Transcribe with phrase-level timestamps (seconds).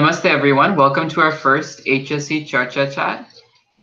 [0.00, 0.76] Namaste everyone.
[0.76, 3.28] Welcome to our first HSC Charcha Chat.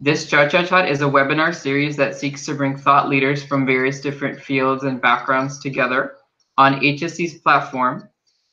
[0.01, 4.01] This Charcha Chat is a webinar series that seeks to bring thought leaders from various
[4.01, 6.15] different fields and backgrounds together
[6.57, 8.09] on HSC's platform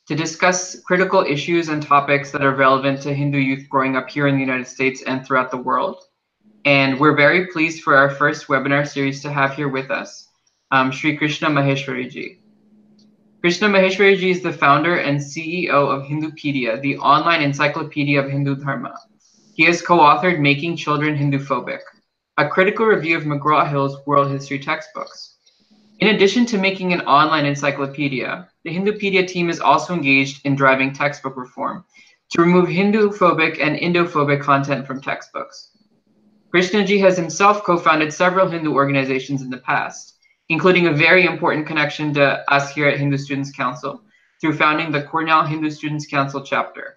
[0.07, 4.27] to discuss critical issues and topics that are relevant to Hindu youth growing up here
[4.27, 6.03] in the United States and throughout the world.
[6.65, 10.29] And we're very pleased for our first webinar series to have here with us
[10.69, 12.44] um, Sri Krishna Maheshwari ji.
[13.45, 18.97] Krishna Maheshwari is the founder and CEO of Hindupedia, the online encyclopedia of Hindu Dharma.
[19.53, 21.81] He has co-authored Making Children Hindu-Phobic,
[22.37, 25.35] a critical review of McGraw-Hill's world history textbooks.
[25.99, 30.91] In addition to making an online encyclopedia, the Hindupedia team is also engaged in driving
[30.91, 31.85] textbook reform
[32.31, 35.69] to remove Hindu-phobic and Indo-phobic content from textbooks.
[36.51, 40.14] Krishnaji has himself co-founded several Hindu organizations in the past,
[40.49, 44.01] including a very important connection to us here at Hindu Students Council
[44.39, 46.95] through founding the Cornell Hindu Students Council chapter,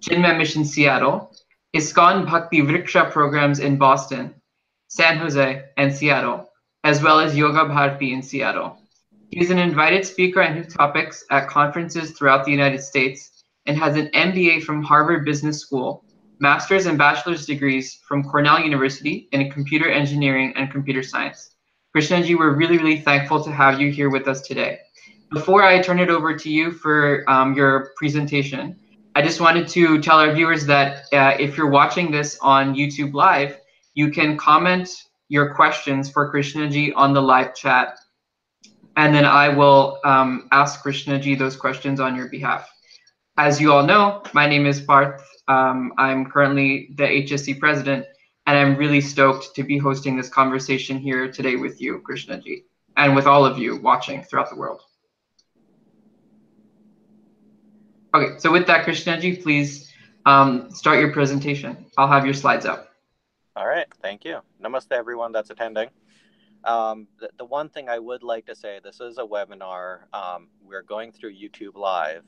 [0.00, 1.32] Chinmay Mission Seattle,
[1.74, 4.34] ISKCON Bhakti Vriksha programs in Boston,
[4.88, 6.50] San Jose, and Seattle,
[6.84, 8.78] as well as Yoga Bharati in Seattle.
[9.30, 13.78] He is an invited speaker on new topics at conferences throughout the United States and
[13.78, 16.04] has an MBA from Harvard Business School,
[16.40, 21.51] master's and bachelor's degrees from Cornell University in computer engineering and computer science.
[21.94, 24.78] Krishnaji, we're really, really thankful to have you here with us today.
[25.30, 28.78] Before I turn it over to you for um, your presentation,
[29.14, 33.12] I just wanted to tell our viewers that uh, if you're watching this on YouTube
[33.12, 33.60] Live,
[33.92, 34.88] you can comment
[35.28, 37.98] your questions for Krishnaji on the live chat,
[38.96, 42.70] and then I will um, ask Krishnaji those questions on your behalf.
[43.36, 45.22] As you all know, my name is Parth.
[45.48, 48.06] Um, I'm currently the HSC president,
[48.46, 52.64] and I'm really stoked to be hosting this conversation here today with you, Krishnaji,
[52.96, 54.82] and with all of you watching throughout the world.
[58.14, 59.92] Okay, so with that, Krishnaji, please
[60.26, 61.86] um, start your presentation.
[61.96, 62.88] I'll have your slides up.
[63.56, 64.38] All right, thank you.
[64.62, 65.88] Namaste, everyone that's attending.
[66.64, 70.02] Um, the, the, one thing I would like to say, this is a webinar.
[70.12, 72.22] Um, we're going through YouTube Live,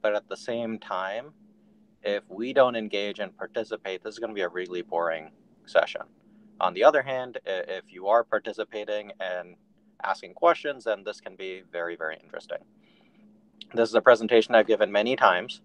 [0.00, 1.32] but at the same time,
[2.02, 5.30] if we don't engage and participate, this is going to be a really boring
[5.66, 6.02] session.
[6.60, 9.56] On the other hand, if you are participating and
[10.02, 12.58] asking questions, then this can be very, very interesting.
[13.74, 15.60] This is a presentation I've given many times,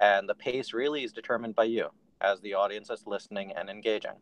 [0.00, 1.88] and the pace really is determined by you
[2.20, 4.16] as the audience is listening and engaging.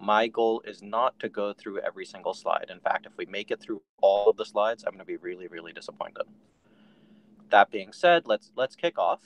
[0.00, 2.66] My goal is not to go through every single slide.
[2.68, 5.16] In fact, if we make it through all of the slides, I'm going to be
[5.16, 6.24] really, really disappointed.
[7.50, 9.20] That being said, let's let's kick off.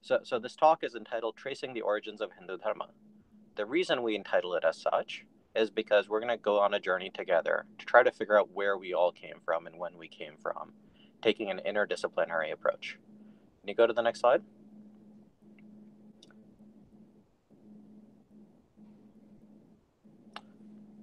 [0.00, 2.88] So, so this talk is entitled "Tracing the Origins of Hindu Dharma."
[3.60, 6.80] The reason we entitle it as such is because we're going to go on a
[6.80, 10.08] journey together to try to figure out where we all came from and when we
[10.08, 10.72] came from,
[11.20, 12.96] taking an interdisciplinary approach.
[13.60, 14.40] Can you go to the next slide?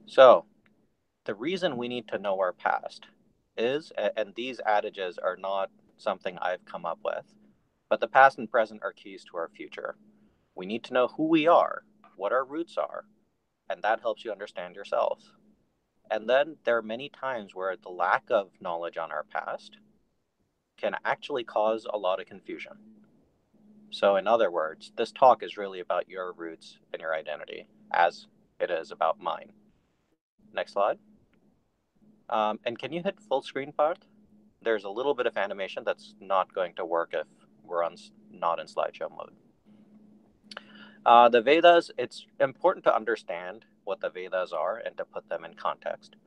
[0.07, 0.46] So,
[1.25, 3.06] the reason we need to know our past
[3.56, 7.35] is, and these adages are not something I've come up with,
[7.88, 9.96] but the past and present are keys to our future.
[10.56, 11.84] We need to know who we are
[12.17, 13.05] what our roots are,
[13.69, 15.31] and that helps you understand yourself.
[16.09, 19.78] And then there are many times where the lack of knowledge on our past
[20.78, 22.73] can actually cause a lot of confusion.
[23.89, 28.28] So, in other words, this talk is really about your roots and your identity, as
[28.59, 29.51] it is about mine.
[30.53, 30.99] Next slide.
[32.29, 34.05] Um, and can you hit full screen Parth?
[34.61, 37.28] There's a little bit of animation that's not going to work if
[37.63, 37.95] we're on
[38.31, 39.34] not in slideshow mode.
[41.07, 45.45] Uh, the Vedas, it's important to understand what the Vedas are and to put them
[45.45, 46.18] in context.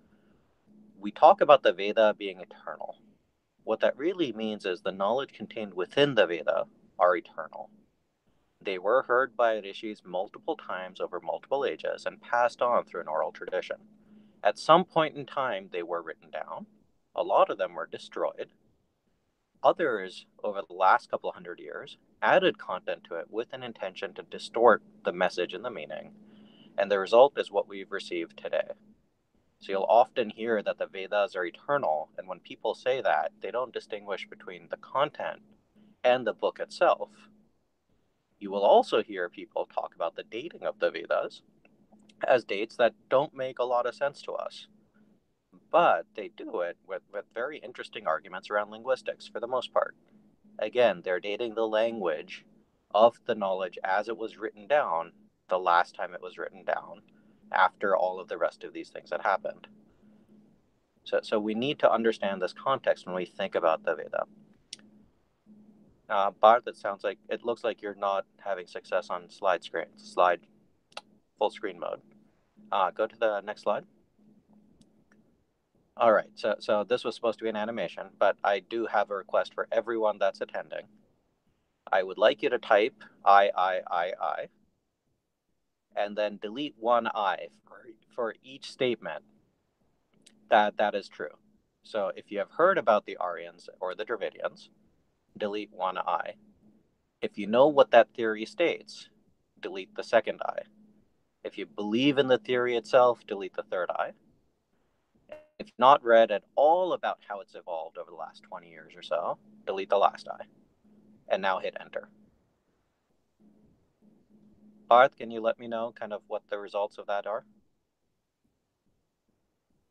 [0.98, 2.96] We talk about the Veda being eternal.
[3.64, 6.64] What that really means is the knowledge contained within the Veda
[6.98, 7.68] are eternal.
[8.64, 13.08] They were heard by rishis multiple times over multiple ages and passed on through an
[13.08, 13.76] oral tradition.
[14.42, 16.64] At some point in time, they were written down.
[17.14, 18.48] A lot of them were destroyed,
[19.62, 24.22] Others, over the last couple hundred years, added content to it with an intention to
[24.22, 26.12] distort the message and the meaning.
[26.78, 28.72] And the result is what we've received today.
[29.58, 33.50] So you'll often hear that the Vedas are eternal, and when people say that, they
[33.50, 35.40] don't distinguish between the content
[36.02, 37.10] and the book itself.
[38.38, 41.42] You will also hear people talk about the dating of the Vedas
[42.26, 44.66] as dates that don't make a lot of sense to us
[45.70, 49.94] but they do it with, with very interesting arguments around linguistics for the most part.
[50.60, 52.44] Again, they're dating the language
[52.94, 55.12] of the knowledge as it was written down
[55.48, 57.02] the last time it was written down
[57.50, 59.66] after all of the rest of these things had happened.
[61.04, 64.24] So, so we need to understand this context when we think about the Veda.
[66.08, 69.86] Uh, Parth, that sounds like it looks like you're not having success on slide screen,
[69.96, 70.40] slide
[71.38, 72.00] full screen mode.
[72.70, 73.84] Uh, go to the next slide.
[76.00, 79.10] All right, so, so this was supposed to be an animation, but I do have
[79.10, 80.86] a request for everyone that's attending.
[81.92, 84.46] I would like you to type I, I, I, I,
[85.94, 87.82] and then delete one I for,
[88.14, 89.24] for each statement
[90.48, 91.36] that that is true.
[91.82, 94.70] So if you have heard about the Aryans or the Dravidians,
[95.36, 96.36] delete one I.
[97.20, 99.10] If you know what that theory states,
[99.60, 100.60] delete the second I.
[101.44, 104.12] If you believe in the theory itself, delete the third I.
[105.60, 109.02] If not read at all about how it's evolved over the last 20 years or
[109.02, 109.36] so,
[109.66, 110.46] delete the last I.
[111.28, 112.08] And now hit enter.
[114.88, 117.44] Parth, can you let me know kind of what the results of that are?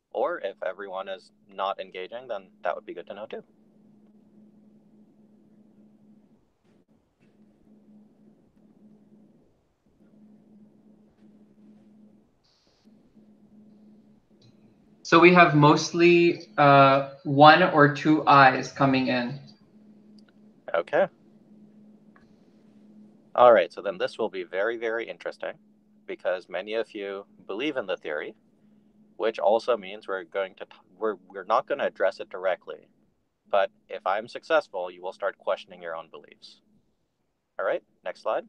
[0.10, 3.44] Or if everyone is not engaging, then that would be good to know too.
[15.10, 19.40] So we have mostly uh, one or two eyes coming in.
[20.76, 21.08] Okay.
[23.34, 25.54] All right, so then this will be very, very interesting
[26.06, 28.36] because many of you believe in the theory,
[29.18, 30.68] which also means we're going to
[31.00, 32.88] we're we're not going to address it directly.
[33.50, 36.62] But if I'm successful, you will start questioning your own beliefs.
[37.58, 38.44] All right, next slide.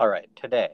[0.00, 0.70] All right, today,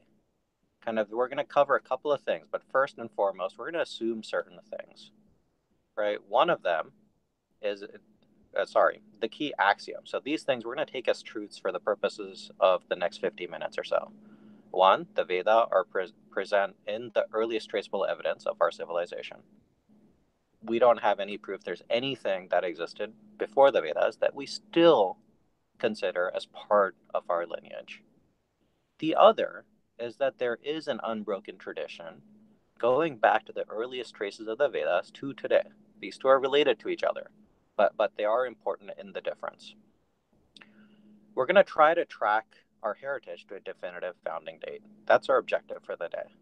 [0.85, 3.65] kind of, we're going to cover a couple of things, but first and foremost, we're
[3.65, 5.11] going to assume certain things,
[5.97, 6.19] right?
[6.29, 6.93] One of them
[7.61, 7.83] is,
[8.57, 10.03] uh, sorry, the key axiom.
[10.05, 13.19] So these things we're going to take as truths for the purposes of the next
[13.19, 14.13] 50 minutes or so.
[14.71, 19.39] One, the Veda are pre- present in the earliest traceable evidence of our civilization.
[20.63, 25.19] We don't have any proof there's anything that existed before the Vedas that we still
[25.81, 28.05] consider as part of our lineage.
[28.99, 29.65] The other
[29.99, 32.23] is that there is an unbroken tradition
[32.79, 35.65] going back to the earliest traces of the Vedas to today.
[36.01, 37.31] These two are related to each other,
[37.77, 39.75] but, but they are important in the difference.
[41.35, 42.47] We're going to try to track
[42.83, 44.83] our heritage to a definitive founding date.
[45.07, 46.33] That's our objective for the day.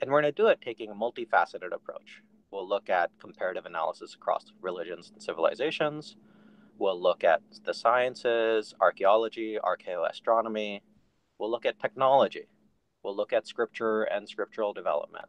[0.00, 2.22] And we're going to do it taking a multifaceted approach.
[2.50, 6.16] We'll look at comparative analysis across religions and civilizations.
[6.78, 10.80] We'll look at the sciences, archaeology, archaeoastronomy,
[11.38, 12.46] We'll look at technology.
[13.02, 15.26] We'll look at scripture and scriptural development.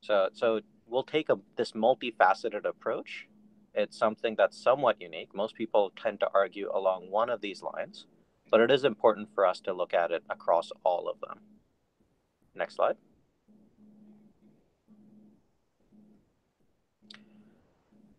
[0.00, 3.28] So, so we'll take a, this multifaceted approach.
[3.74, 5.34] It's something that's somewhat unique.
[5.34, 8.06] Most people tend to argue along one of these lines,
[8.50, 11.40] but it is important for us to look at it across all of them.
[12.54, 12.96] Next slide.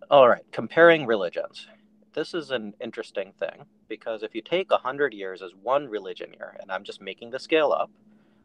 [0.09, 1.67] All right, comparing religions
[2.15, 6.55] this is an interesting thing because if you take 100 years as one religion year,
[6.61, 7.91] and I'm just making the scale up,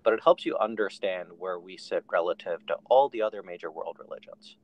[0.02, 3.96] but it helps you understand where we sit relative to all the other major world
[4.00, 4.56] religions.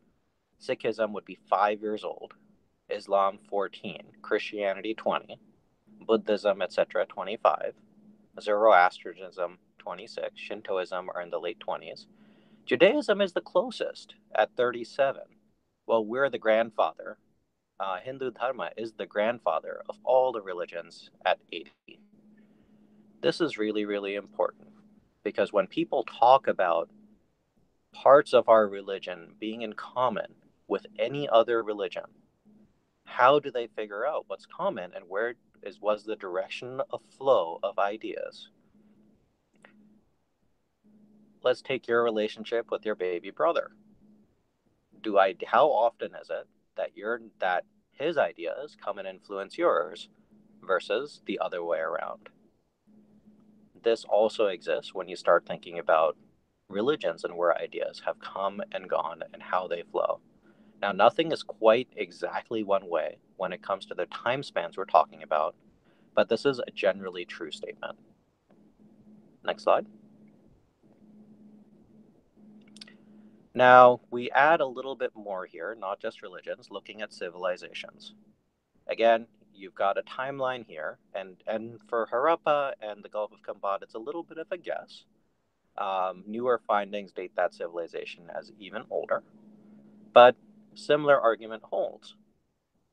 [0.61, 2.35] Sikhism would be five years old,
[2.89, 5.39] Islam 14, Christianity 20,
[6.05, 7.75] Buddhism, etc., 25,
[8.41, 12.07] Zoroastrianism 26, Shintoism are in the late 20s.
[12.65, 15.23] Judaism is the closest at 37.
[15.87, 17.19] Well, we're the grandfather
[17.79, 21.73] uh, Hindu Dharma is the grandfather of all the religions at 80.
[23.21, 24.69] This is really, really important
[25.23, 26.89] because when people talk about
[27.93, 30.35] parts of our religion being in common
[30.69, 32.05] with any other religion,
[33.05, 37.59] how do they figure out what's common and where is was the direction of flow
[37.63, 38.51] of ideas?
[41.43, 43.71] Let's take your relationship with your baby brother.
[45.03, 50.09] Do I how often is it that you're that his ideas come and influence yours
[50.63, 52.29] versus the other way around.
[53.83, 56.17] This also exists when you start thinking about
[56.69, 60.21] religions and where ideas have come and gone and how they flow.
[60.83, 64.85] Now, nothing is quite exactly one way when it comes to the time spans we're
[64.85, 65.55] talking about,
[66.15, 67.97] but this is a generally true statement.
[69.45, 69.87] Next slide.
[73.57, 78.13] Now, we add a little bit more here, not just religions, looking at civilizations.
[78.87, 83.83] Again, you've got a timeline here, and, and for Harappa and the Gulf of Khambhat,
[83.83, 85.05] it's a little bit of a guess.
[85.79, 89.23] Um, newer findings date that civilization as even older,
[90.13, 90.37] but
[90.75, 92.15] similar argument holds.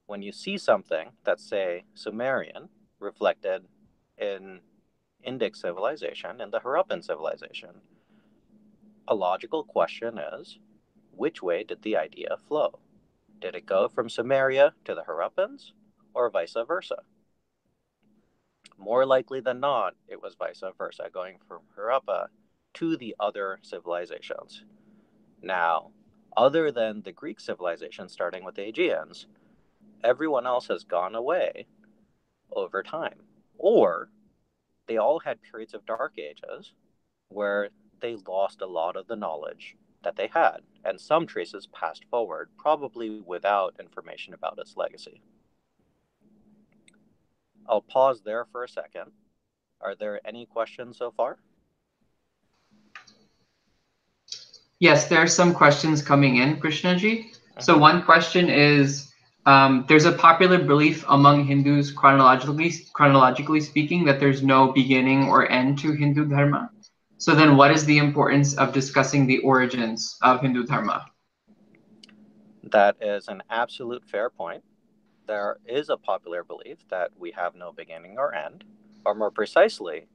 [0.06, 3.66] When you see something that's, say, Sumerian reflected
[4.18, 4.62] in
[5.28, 7.82] Indic civilization and the Harappan civilization,
[9.08, 10.60] A logical question is
[11.12, 12.80] which way did the idea flow?
[13.42, 15.74] Did it go from Sumeria to the Harappans
[16.14, 17.00] or vice versa?
[18.78, 22.28] More likely than not, it was vice versa, going from Harappa
[22.76, 24.64] to the other civilizations.
[25.42, 25.92] Now,
[26.36, 29.28] other than the Greek civilization starting with the Aegeans,
[30.04, 31.68] everyone else has gone away
[32.52, 33.20] over time.
[33.58, 34.10] Or
[34.88, 36.74] they all had periods of dark ages
[37.30, 37.70] where
[38.04, 42.50] they lost a lot of the knowledge that they had, and some traces passed forward,
[42.58, 45.22] probably without information about its legacy.
[47.68, 49.12] I'll pause there for a second.
[49.80, 51.38] Are there any questions so far?
[54.80, 57.38] Yes, there are some questions coming in, Krishnaji.
[57.60, 59.14] So one question is,
[59.46, 65.50] um, there's a popular belief among Hindus, chronologically chronologically speaking, that there's no beginning or
[65.50, 66.70] end to Hindu dharma.
[67.24, 71.06] So then, what is the importance of discussing the origins of Hindu dharma?
[72.64, 74.62] That is an absolute fair point.
[75.26, 78.66] There is a popular belief that we have no beginning or end,
[79.06, 80.08] or more precisely,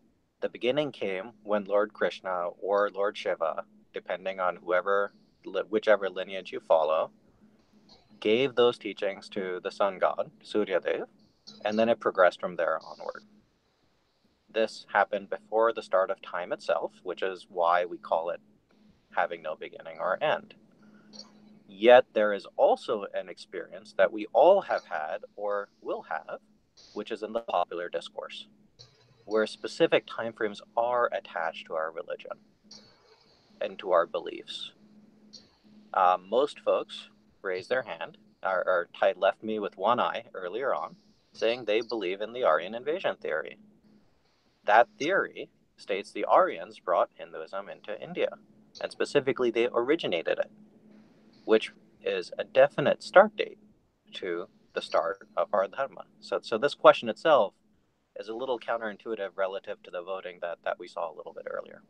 [0.42, 5.14] the beginning came when Lord Krishna or Lord Shiva, depending on whoever,
[5.70, 7.10] whichever lineage you follow,
[8.20, 11.06] gave those teachings to the sun god, Suryadev,
[11.64, 13.22] and then it progressed from there onward.
[14.58, 18.40] This happened before the start of time itself, which is why we call it
[19.14, 20.54] having no beginning or end.
[21.68, 26.40] Yet there is also an experience that we all have had or will have,
[26.92, 28.48] which is in the popular discourse,
[29.26, 32.32] where specific timeframes are attached to our religion
[33.60, 34.72] and to our beliefs.
[35.94, 37.10] Uh, most folks
[37.42, 40.96] raised their hand, or, or Ty left me with one eye earlier on,
[41.32, 43.56] saying they believe in the Aryan invasion theory.
[44.68, 45.48] That theory
[45.78, 48.28] states the Aryans brought Hinduism into India,
[48.82, 50.50] and specifically they originated it,
[51.46, 51.72] which
[52.04, 53.56] is a definite start date
[54.16, 56.04] to the start of our dharma.
[56.20, 57.54] So, so this question itself
[58.20, 61.46] is a little counterintuitive relative to the voting that, that we saw a little bit
[61.50, 61.82] earlier.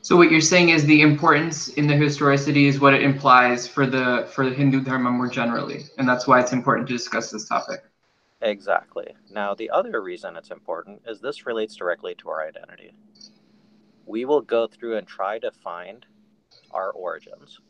[0.00, 3.84] So what you're saying is the importance in the historicity is what it implies for
[3.84, 7.46] the for the Hindu dharma more generally, and that's why it's important to discuss this
[7.46, 7.80] topic.
[8.42, 9.14] Exactly.
[9.30, 12.92] Now, the other reason it's important is this relates directly to our identity.
[14.06, 16.06] We will go through and try to find
[16.70, 17.60] our origins,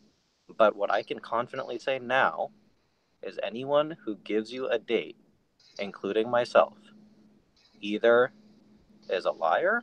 [0.57, 2.51] but what I can confidently say now
[3.23, 5.17] is anyone who gives you a date,
[5.79, 6.77] including myself,
[7.81, 8.33] either
[9.09, 9.83] is a liar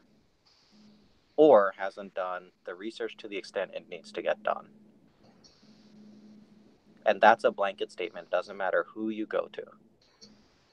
[1.36, 4.68] or hasn't done the research to the extent it needs to get done.
[7.06, 9.64] And that's a blanket statement, doesn't matter who you go to.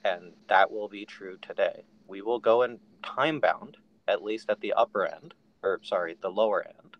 [0.05, 1.83] And that will be true today.
[2.07, 5.33] We will go in time bound, at least at the upper end,
[5.63, 6.95] or sorry, the lower end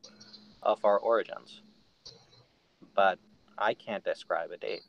[0.64, 1.62] of our origins.
[2.96, 3.20] But
[3.60, 4.82] I can't describe a date,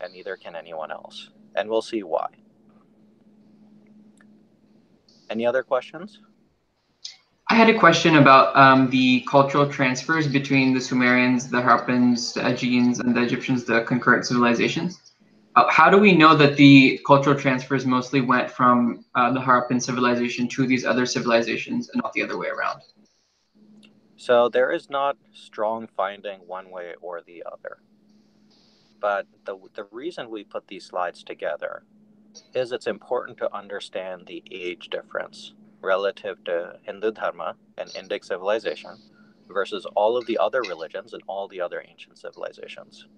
[0.00, 1.30] and neither can anyone else.
[1.54, 2.26] And we'll see why.
[5.30, 6.18] Any other questions?
[7.50, 12.40] I had a question about um, the cultural transfers between the Sumerians, the Harappans, the
[12.40, 15.08] Aegeans, and the Egyptians, the concurrent civilizations.
[15.58, 19.82] Uh, how do we know that the cultural transfers mostly went from uh, the Harappan
[19.82, 22.80] civilization to these other civilizations and not the other way around?
[24.16, 27.78] So there is not strong finding one way or the other.
[29.00, 31.82] But the, the reason we put these slides together
[32.54, 38.96] is it's important to understand the age difference relative to Hindu Dharma and Indic civilization
[39.48, 43.08] versus all of the other religions and all the other ancient civilizations.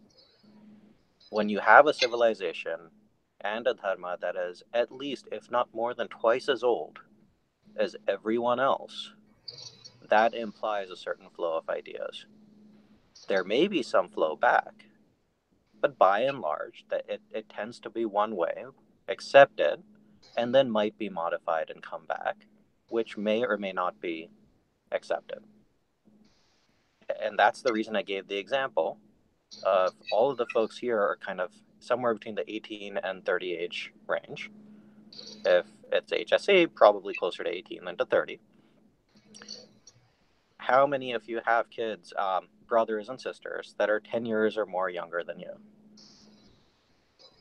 [1.31, 2.91] When you have a civilization
[3.41, 6.99] and a Dharma that is at least, if not more than twice as old
[7.77, 9.13] as everyone else,
[10.09, 12.27] that implies a certain flow of ideas.
[13.29, 14.87] There may be some flow back,
[15.81, 18.65] but by and large, that it, it tends to be one way,
[19.09, 19.85] accepted,
[20.37, 22.47] and then might be modified and come back
[22.89, 24.29] which may or may not be
[24.91, 25.39] accepted.
[27.23, 28.99] And that's the reason I gave the example
[29.65, 33.53] of all of the folks here are kind of somewhere between the 18 and 30
[33.55, 34.51] age range.
[35.45, 38.41] If it's HSA, probably closer to 18 than to 30.
[40.59, 44.67] How many of you have kids, um, brothers and sisters, that are 10 years or
[44.67, 45.53] more younger than you?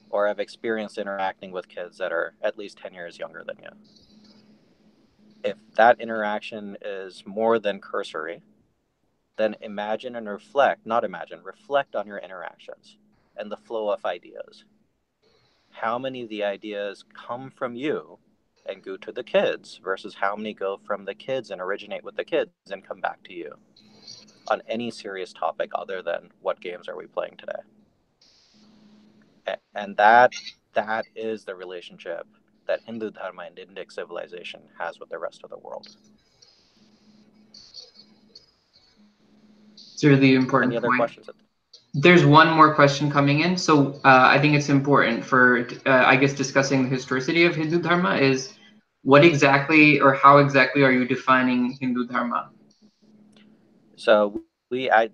[0.10, 3.70] Or have experienced interacting with kids that are at least 10 years younger than you?
[5.44, 8.42] if that interaction is more than cursory,
[9.40, 12.98] then imagine and reflect, not imagine, reflect on your interactions
[13.38, 14.66] and the flow of ideas.
[15.72, 18.20] How many of the ideas come from you
[18.68, 22.18] and go to the kids versus how many go from the kids and originate with
[22.18, 23.56] the kids and come back to you
[24.50, 27.62] on any serious topic other than what games are we playing today
[29.76, 30.34] and that
[30.74, 32.28] that is the relationship
[32.68, 35.88] that hindu dharma and indic civilization has with the rest of the world
[40.00, 41.00] it's a really important any other point.
[41.00, 41.30] questions
[41.94, 43.58] There's one more question coming in.
[43.58, 47.82] So uh, I think it's important for, uh, I guess, discussing the historicity of Hindu
[47.82, 48.54] Dharma is
[49.04, 52.50] what exactly or how exactly are you defining Hindu Dharma?
[53.98, 54.42] So
[54.72, 55.10] we I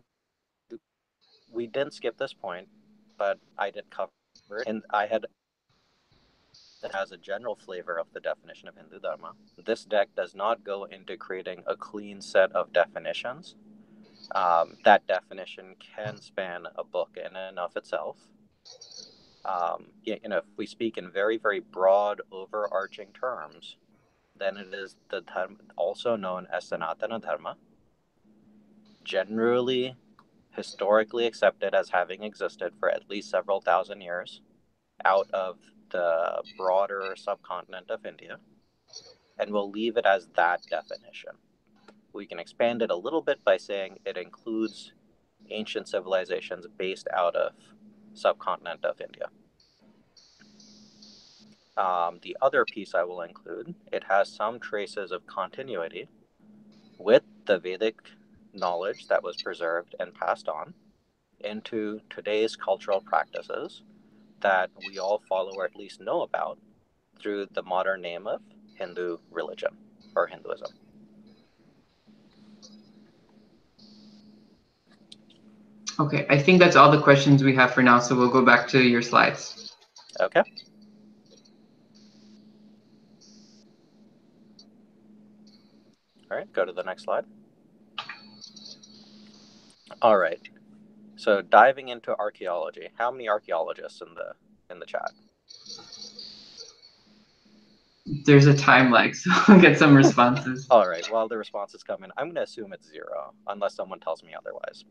[1.51, 2.67] we didn't skip this point,
[3.17, 4.11] but I did cover
[4.51, 5.25] it, and I had
[6.83, 9.31] it has a general flavor of the definition of Hindu Dharma.
[9.65, 13.55] This deck does not go into creating a clean set of definitions.
[14.33, 18.17] Um, that definition can span a book in and of itself.
[19.45, 23.77] Um, you know, if we speak in very, very broad, overarching terms,
[24.37, 27.57] then it is the dharma, also known as Sanatana Dharma,
[29.03, 29.95] generally
[30.55, 34.41] historically accepted as having existed for at least several thousand years
[35.03, 35.57] out of
[35.91, 38.39] the broader subcontinent of India,
[39.37, 41.33] and we'll leave it as that definition.
[42.15, 44.93] We can expand it a little bit by saying it includes
[45.49, 47.51] ancient civilizations based out of
[48.13, 49.27] subcontinent of India.
[51.75, 56.07] Um, the other piece I will include, it has some traces of continuity
[56.97, 57.97] with the Vedic
[58.53, 60.73] knowledge that was preserved and passed on
[61.41, 63.83] into today's cultural practices
[64.39, 66.57] that we all follow or at least know about
[67.19, 68.39] through the modern name of
[68.75, 69.75] Hindu religion
[70.15, 70.84] or Hinduism.
[75.97, 77.99] Okay, I think that's all the questions we have for now.
[77.99, 79.73] So we'll go back to your slides.
[80.19, 80.43] Okay.
[86.29, 87.25] All right, go to the next slide.
[90.01, 90.41] All right.
[91.15, 94.33] So diving into archaeology, how many archaeologists in the
[94.69, 95.11] in the chat?
[98.05, 100.67] There's a time lag, so I'll get some responses.
[100.69, 101.09] All right.
[101.09, 104.33] While the responses come in, I'm going to assume it's zero, unless someone tells me
[104.37, 104.83] otherwise.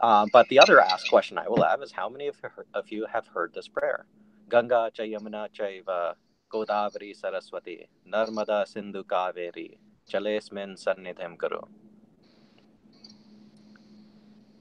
[0.00, 2.36] Uh, but the other ask question I will have is how many of,
[2.74, 4.06] of you have heard this prayer?
[4.48, 6.14] Ganga cha Yamuna chaiva
[6.52, 9.78] Godavari Saraswati Narmada Sindhu Kaveri
[10.10, 11.60] Chalesmin Sannidham Guru.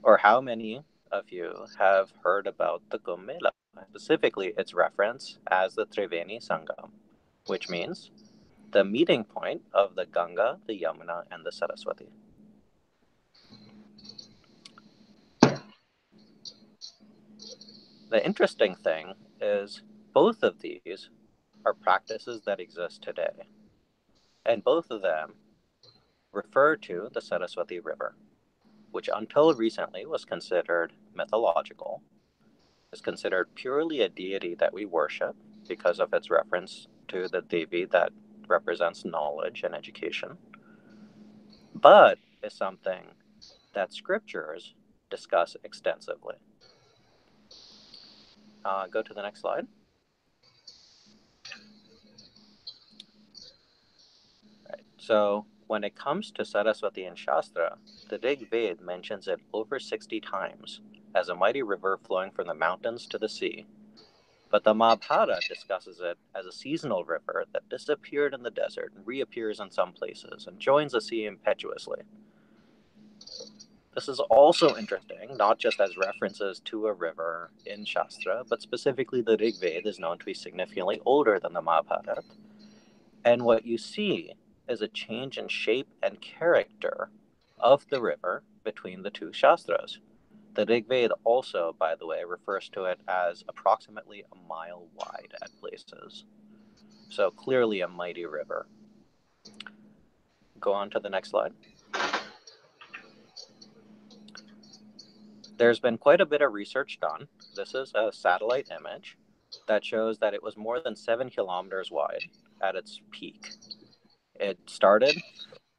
[0.03, 3.37] Or how many of you have heard about the Kumbh?
[3.89, 6.91] Specifically, its reference as the Triveni Sangam,
[7.47, 8.11] which means
[8.71, 12.07] the meeting point of the Ganga, the Yamuna, and the Saraswati.
[18.09, 19.81] The interesting thing is
[20.13, 21.09] both of these
[21.65, 23.47] are practices that exist today,
[24.45, 25.33] and both of them
[26.31, 28.15] refer to the Saraswati River,
[28.91, 32.03] which until recently was considered mythological,
[32.93, 35.35] is considered purely a deity that we worship
[35.67, 38.11] because of its reference to the Devi that
[38.47, 40.37] represents knowledge and education,
[41.73, 43.15] but is something
[43.73, 44.75] that scriptures
[45.09, 46.35] discuss extensively.
[48.65, 49.67] Uh, go to the next slide.
[54.67, 54.83] Right.
[54.97, 57.77] So when it comes to Saraswati and Shastra,
[58.09, 60.81] the Rig Ved mentions it over 60 times
[61.13, 63.67] as a mighty river flowing from the mountains to the sea.
[64.49, 69.05] But the Mahabharata discusses it as a seasonal river that disappeared in the desert and
[69.05, 72.01] reappears in some places and joins the sea impetuously.
[73.95, 79.21] This is also interesting, not just as references to a river in Shastra, but specifically
[79.21, 82.21] the Rig Veda is known to be significantly older than the Mahabharata.
[83.23, 84.33] And what you see
[84.67, 87.09] is a change in shape and character
[87.57, 89.99] of the river between the two Shastras.
[90.55, 95.33] The Rig Veda also, by the way, refers to it as approximately a mile wide
[95.41, 96.25] at places.
[97.09, 98.67] So clearly a mighty river.
[100.59, 101.53] Go on to the next slide.
[105.57, 107.27] There's been quite a bit of research done.
[107.55, 109.17] This is a satellite image
[109.67, 112.25] that shows that it was more than seven kilometers wide
[112.61, 113.51] at its peak.
[114.35, 115.15] It started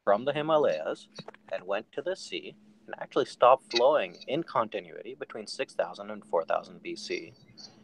[0.03, 1.09] from the Himalayas
[1.53, 6.81] and went to the sea and actually stopped flowing in continuity between 6000 and 4000
[6.83, 7.35] BC.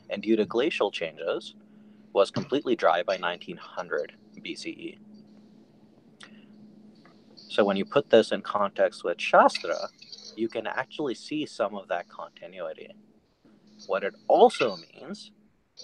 [0.08, 1.54] And due to glacial changes,
[2.12, 4.98] was completely dry by 1900 BCE.
[7.36, 9.88] So when you put this in context with Shastra,
[10.36, 12.88] you can actually see some of that continuity.
[13.86, 15.32] What it also means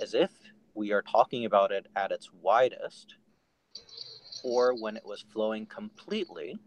[0.01, 0.31] is if
[0.75, 3.17] we are talking about it at its widest,
[4.45, 6.59] or when it was flowing completely,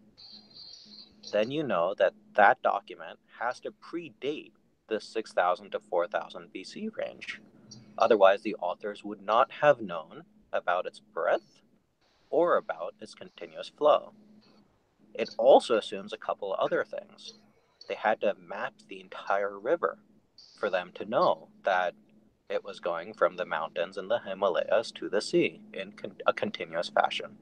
[1.31, 4.51] then you know that that document has to predate
[4.87, 7.39] the 6000 to 4000 BC range.
[7.97, 11.61] Otherwise, the authors would not have known about its breadth
[12.29, 14.13] or about its continuous flow.
[15.13, 17.33] It also assumes a couple other things.
[17.91, 19.97] They had to map the entire river
[20.58, 21.93] for them to know that
[22.49, 26.32] it was going from the mountains in the Himalayas to the sea in con- a
[26.32, 27.36] continuous fashion.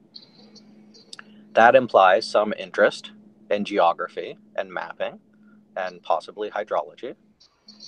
[1.52, 3.12] That implies some interest
[3.48, 5.20] in geography and mapping
[5.76, 7.14] and possibly hydrology.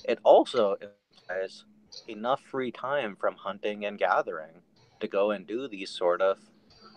[0.04, 1.64] It also implies
[2.06, 4.62] enough free time from hunting and gathering
[5.00, 6.38] to go and do these sort of,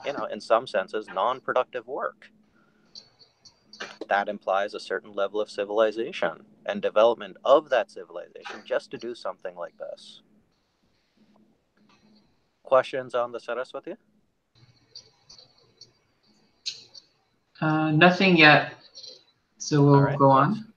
[0.06, 2.30] you know, in some senses, non productive work.
[4.07, 9.15] That implies a certain level of civilization and development of that civilization just to do
[9.15, 10.21] something like this.
[12.63, 13.95] Questions on the Saraswati?
[17.61, 18.73] Uh, nothing yet.
[19.57, 20.17] So we'll right.
[20.17, 20.73] go on.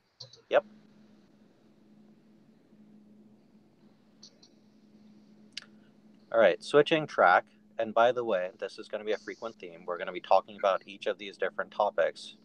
[0.48, 0.64] Yep.
[6.32, 7.44] All right, switching track.
[7.78, 9.84] And by the way, this is going to be a frequent theme.
[9.86, 12.36] We're going to be talking about each of these different topics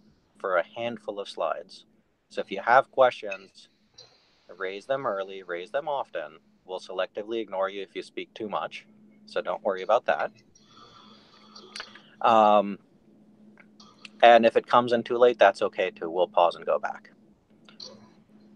[0.44, 1.86] for a handful of slides.
[2.28, 3.70] So if you have questions,
[4.58, 6.40] raise them early, raise them often.
[6.66, 8.86] We'll selectively ignore you if you speak too much.
[9.26, 10.32] So don't worry about that.
[12.20, 12.78] Um,
[14.22, 16.10] and if it comes in too late, that's okay too.
[16.10, 17.12] We'll pause and go back.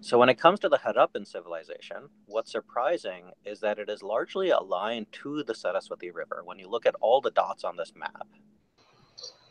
[0.01, 4.49] So when it comes to the Harappan civilization, what's surprising is that it is largely
[4.49, 6.41] aligned to the Saraswati River.
[6.43, 8.27] When you look at all the dots on this map,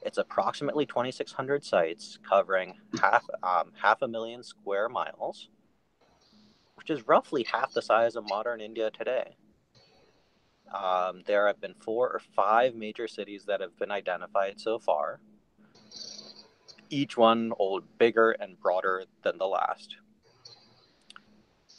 [0.06, 5.48] it's approximately 2,600 sites covering half um, half a million square miles,
[6.76, 9.36] which is roughly half the size of modern India today.
[10.72, 15.20] Um, there have been four or five major cities that have been identified so far,
[16.88, 19.96] each one old bigger and broader than the last.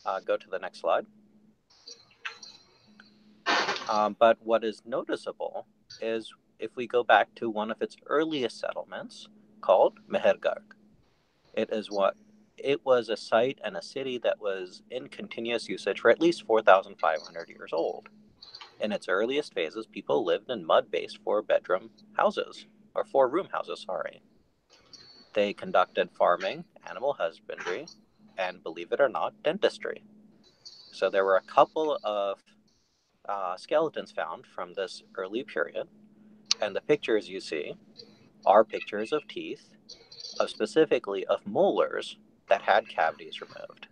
[0.05, 1.05] Uh, go to the next slide.
[3.89, 5.65] Um, but what is noticeable
[6.01, 9.27] is if we go back to one of its earliest settlements
[9.61, 10.61] called Mehrgarh.
[11.53, 12.15] It is what
[12.57, 16.45] it was a site and a city that was in continuous usage for at least
[16.45, 18.09] 4,500 years old.
[18.79, 23.47] In its earliest phases, people lived in mud based four bedroom houses, or four room
[23.51, 24.21] houses, sorry.
[25.33, 27.87] They conducted farming, animal husbandry,
[28.37, 30.03] and believe it or not, dentistry.
[30.91, 32.39] So there were a couple of
[33.27, 35.87] uh, skeletons found from this early period,
[36.61, 37.75] and the pictures you see
[38.45, 39.69] are pictures of teeth,
[40.39, 42.17] of specifically of molars
[42.49, 43.87] that had cavities removed.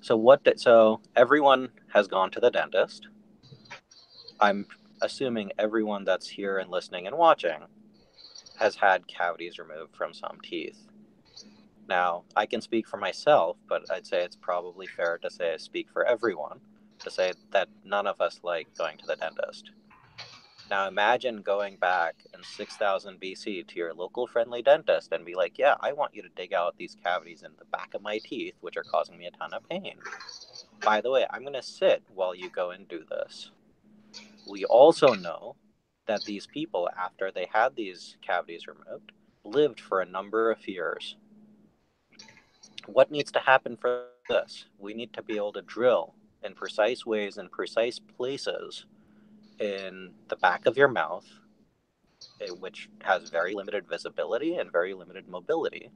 [0.00, 0.44] So what?
[0.44, 3.08] Did, so everyone has gone to the dentist.
[4.40, 4.66] I'm
[5.00, 7.66] assuming everyone that's here and listening and watching
[8.58, 10.78] has had cavities removed from some teeth.
[11.88, 15.56] Now, I can speak for myself, but I'd say it's probably fair to say I
[15.56, 16.60] speak for everyone
[17.00, 19.70] to say that none of us like going to the dentist.
[20.72, 25.58] Now, imagine going back in 6000 BC to your local friendly dentist and be like,
[25.58, 28.54] Yeah, I want you to dig out these cavities in the back of my teeth,
[28.62, 29.96] which are causing me a ton of pain.
[30.82, 33.50] By the way, I'm going to sit while you go and do this.
[34.48, 35.56] We also know
[36.06, 39.12] that these people, after they had these cavities removed,
[39.44, 41.16] lived for a number of years.
[42.86, 44.64] What needs to happen for this?
[44.78, 48.86] We need to be able to drill in precise ways in precise places
[49.62, 51.24] in the back of your mouth,
[52.40, 55.90] eh, which has very limited visibility and very limited mobility,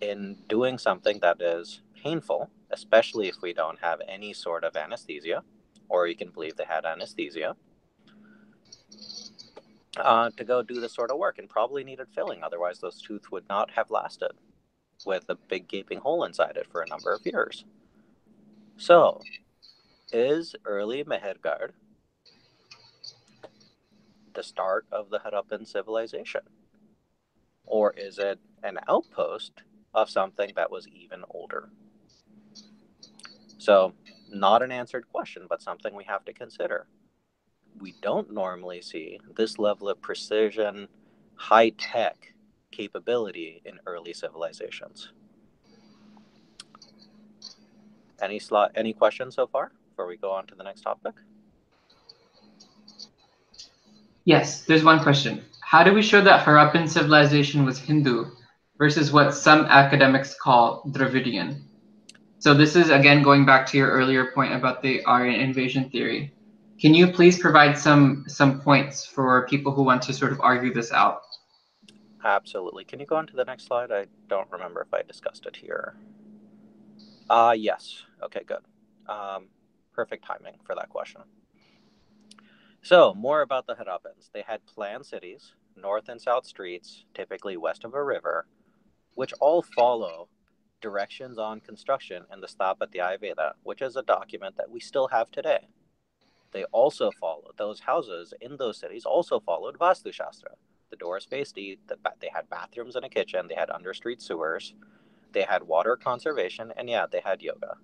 [0.00, 5.42] in doing something that is painful, especially if we don't have any sort of anesthesia,
[5.90, 7.54] or you can believe they had anesthesia
[9.98, 12.42] uh, to go do this sort of work and probably needed filling.
[12.42, 14.32] Otherwise, those teeth would not have lasted
[15.04, 17.64] with a big gaping hole inside it for a number of years.
[18.76, 19.20] So,
[20.12, 21.72] is early Mehrgarh
[24.38, 26.42] the start of the Harappan civilization?
[27.66, 31.70] Or is it an outpost of something that was even older?
[33.58, 33.94] So,
[34.30, 36.86] not an answered question, but something we have to consider
[37.80, 40.88] we don't normally see this level of precision,
[41.36, 42.34] high tech
[42.70, 45.12] capability in early civilizations.
[48.20, 51.14] Any slot, any questions so far before we go on to the next topic?
[54.28, 55.42] Yes, there's one question.
[55.62, 58.26] How do we show that Harappan civilization was Hindu
[58.76, 61.62] versus what some academics call Dravidian?
[62.38, 66.34] So this is again going back to your earlier point about the Aryan invasion theory.
[66.78, 70.74] Can you please provide some some points for people who want to sort of argue
[70.74, 71.22] this out?
[72.22, 72.84] Absolutely.
[72.84, 73.90] Can you go on to the next slide?
[73.90, 75.96] I don't remember if I discussed it here.
[77.30, 78.04] Uh, yes.
[78.22, 78.60] Okay, good.
[79.08, 79.48] Um,
[79.94, 81.22] perfect timing for that question.
[82.82, 84.30] So, more about the Harappans.
[84.32, 88.46] They had planned cities, north and south streets, typically west of a river,
[89.14, 90.28] which all follow
[90.80, 95.30] directions on construction in the Sthapatya Ayurveda, which is a document that we still have
[95.30, 95.68] today.
[96.52, 100.52] They also followed, those houses in those cities also followed Vastu Shastra.
[100.90, 104.74] The doors faced east, the, they had bathrooms and a kitchen, they had understreet sewers,
[105.32, 107.76] they had water conservation, and yeah, they had yoga.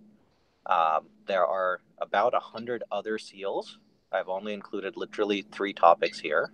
[0.66, 3.78] Um, there are about a hundred other seals.
[4.14, 6.52] I've only included literally three topics here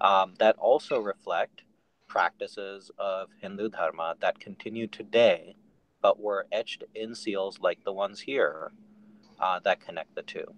[0.00, 1.62] um, that also reflect
[2.06, 5.56] practices of Hindu Dharma that continue today,
[6.00, 8.72] but were etched in seals like the ones here
[9.38, 10.54] uh, that connect the two.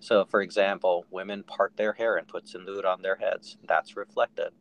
[0.00, 3.56] So, for example, women part their hair and put sindoor on their heads.
[3.66, 4.52] That's reflected.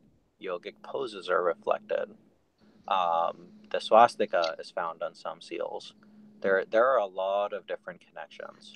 [0.41, 2.15] Yogic poses are reflected.
[2.88, 5.93] Um, the swastika is found on some seals.
[6.41, 8.73] There, there are a lot of different connections.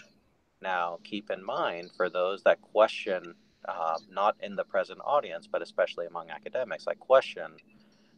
[0.61, 3.35] Now, keep in mind for those that question
[3.67, 7.57] uh, not in the present audience, but especially among academics, I question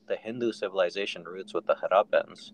[0.08, 2.52] the Hindu civilization roots with the Harappans.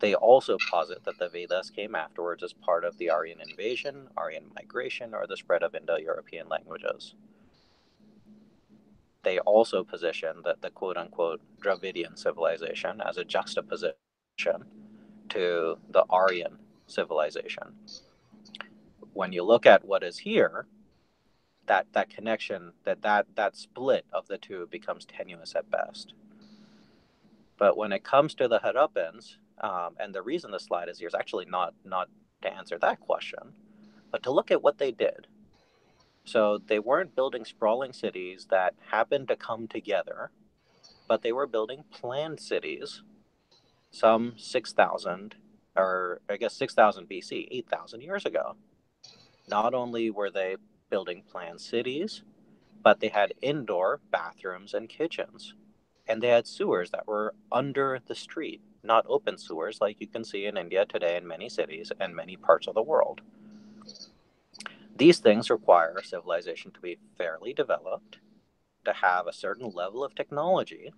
[0.00, 4.50] They also posit that the Vedas came afterwards as part of the Aryan invasion, Aryan
[4.54, 7.14] migration, or the spread of Indo European languages.
[9.22, 13.94] They also position that the quote unquote Dravidian civilization as a juxtaposition
[15.30, 17.74] to the Aryan civilization.
[19.14, 20.66] When you look at what is here,
[21.66, 26.12] that that connection that that that split of the two becomes tenuous at best
[27.58, 31.08] but when it comes to the Harappans, um, and the reason the slide is here
[31.08, 32.08] is actually not not
[32.42, 33.54] to answer that question,
[34.10, 35.26] but to look at what they did.
[36.24, 40.30] So they weren't building sprawling cities that happened to come together,
[41.06, 43.02] but they were building planned cities,
[43.90, 45.34] some 6,000,
[45.76, 48.56] or I guess 6,000 BC, 8,000 years ago.
[49.48, 50.56] Not only were they
[50.90, 52.22] building planned cities,
[52.82, 55.54] but they had indoor bathrooms and kitchens.
[56.06, 60.24] And they had sewers that were under the street, not open sewers like you can
[60.24, 63.22] see in India today in many cities and many parts of the world.
[64.96, 68.18] These things require a civilization to be fairly developed,
[68.84, 70.92] to have a certain level of technology.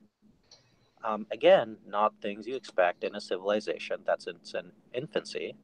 [1.04, 4.54] Um, again, not things you expect in a civilization that's in its
[4.92, 5.54] infancy,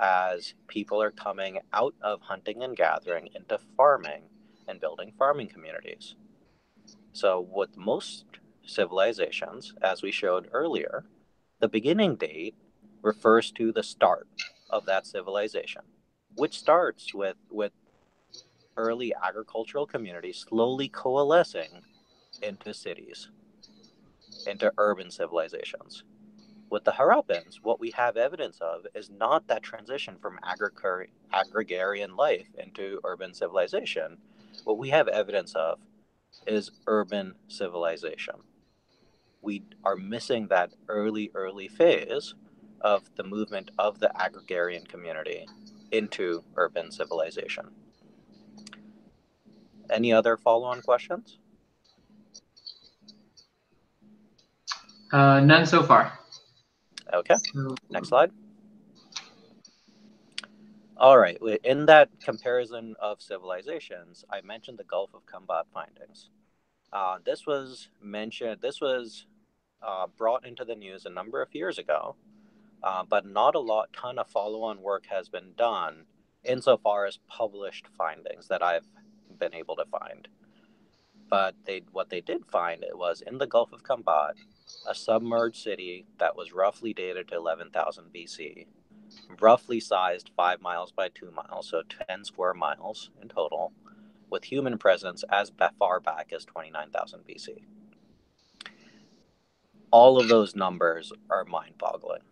[0.00, 4.22] as people are coming out of hunting and gathering into farming
[4.68, 6.14] and building farming communities.
[7.12, 8.24] So, with most
[8.66, 11.04] civilizations, as we showed earlier,
[11.60, 12.54] the beginning date
[13.02, 14.28] refers to the start
[14.70, 15.82] of that civilization,
[16.36, 17.72] which starts with, with
[18.76, 21.82] early agricultural communities slowly coalescing
[22.42, 23.28] into cities,
[24.46, 26.04] into urban civilizations
[26.72, 30.38] with the Harappans, what we have evidence of is not that transition from
[31.54, 34.16] agrarian life into urban civilization.
[34.64, 35.80] What we have evidence of
[36.46, 38.36] is urban civilization.
[39.42, 42.34] We are missing that early, early phase
[42.80, 45.46] of the movement of the agrarian community
[45.90, 47.66] into urban civilization.
[49.90, 51.36] Any other follow on questions?
[55.12, 56.18] Uh, none so far.
[57.12, 57.36] Okay,
[57.90, 58.30] next slide.
[60.96, 66.30] All right, in that comparison of civilizations, I mentioned the Gulf of Khambhat findings.
[66.92, 69.26] Uh, this was mentioned, this was
[69.82, 72.16] uh, brought into the news a number of years ago,
[72.82, 76.04] uh, but not a lot, ton of follow on work has been done
[76.44, 78.86] insofar as published findings that I've
[79.38, 80.28] been able to find.
[81.28, 84.34] But they, what they did find it was in the Gulf of Khambhat,
[84.86, 88.66] a submerged city that was roughly dated to 11,000 BC,
[89.40, 93.72] roughly sized 5 miles by 2 miles, so 10 square miles in total,
[94.30, 97.64] with human presence as far back as 29,000 BC.
[99.90, 102.22] All of those numbers are mind boggling.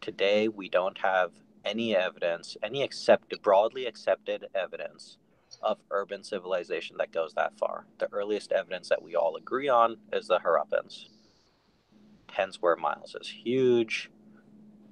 [0.00, 1.32] Today, we don't have
[1.64, 5.18] any evidence, any accepted, broadly accepted evidence
[5.62, 7.86] of urban civilization that goes that far.
[7.98, 11.08] The earliest evidence that we all agree on is the Harappans.
[12.36, 14.10] 10 square miles is huge.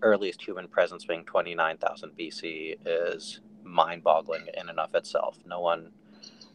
[0.00, 5.38] Earliest human presence being 29,000 BC is mind boggling in and of itself.
[5.46, 5.92] No one,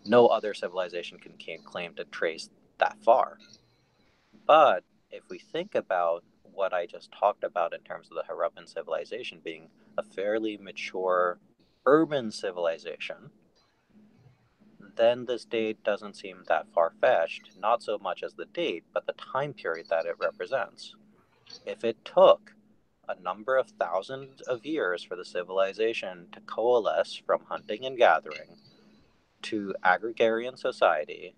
[0.04, 2.49] no other civilization can claim to trace
[2.80, 3.38] that far.
[4.47, 8.67] But if we think about what I just talked about in terms of the Harappan
[8.67, 11.39] civilization being a fairly mature
[11.86, 13.30] urban civilization,
[14.99, 19.07] then this date doesn't seem that far fetched, not so much as the date, but
[19.07, 20.93] the time period that it represents.
[21.65, 22.51] If it took
[23.07, 28.57] a number of thousands of years for the civilization to coalesce from hunting and gathering
[29.43, 31.33] to agrarian society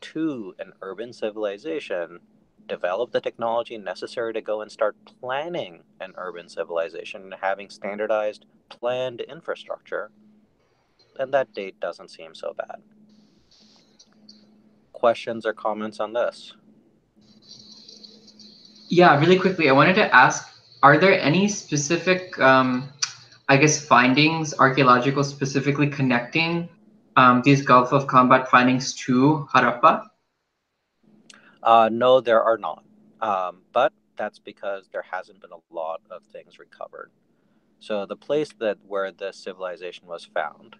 [0.00, 2.18] to an urban civilization,
[2.66, 9.20] develop the technology necessary to go and start planning an urban civilization having standardized planned
[9.22, 10.10] infrastructure,
[11.18, 12.80] then that date doesn't seem so bad.
[14.92, 16.54] Questions or comments on this?
[18.88, 20.48] Yeah, really quickly, I wanted to ask
[20.82, 22.88] are there any specific, um,
[23.48, 26.68] I guess, findings, archaeological specifically connecting
[27.16, 30.06] um, these Gulf of Khambhat findings to Harappa?
[31.62, 32.84] Uh, no, there are not.
[33.20, 37.10] Um, but that's because there hasn't been a lot of things recovered.
[37.80, 40.76] So the place that where this civilization was found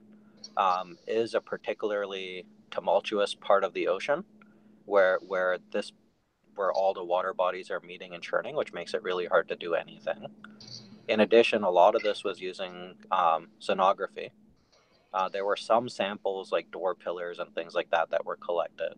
[0.57, 4.25] um, is a particularly tumultuous part of the ocean,
[4.85, 5.93] where where this
[6.55, 9.57] where all the water bodies are meeting and churning, which makes it really hard to
[9.57, 10.27] do anything.
[11.07, 14.31] In addition, a lot of this was using um, sonography.
[15.15, 18.95] Uh, there were some samples like door pillars and things like that that were collected,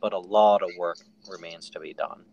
[0.00, 2.24] but a lot of work remains to be done.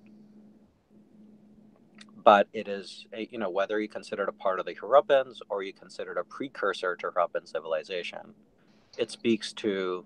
[2.24, 5.64] But it is, you know, whether you consider it a part of the Harappans or
[5.64, 8.34] you consider it a precursor to Harappan civilization,
[8.98, 10.06] it speaks to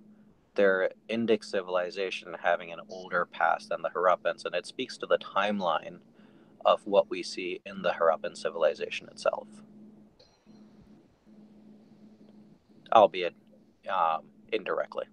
[0.55, 5.17] their Indic civilization having an older past than the Harappans, and it speaks to the
[5.17, 5.99] timeline
[6.65, 9.47] of what we see in the Harappan civilization itself.
[12.93, 13.33] Albeit
[13.89, 15.05] um, indirectly.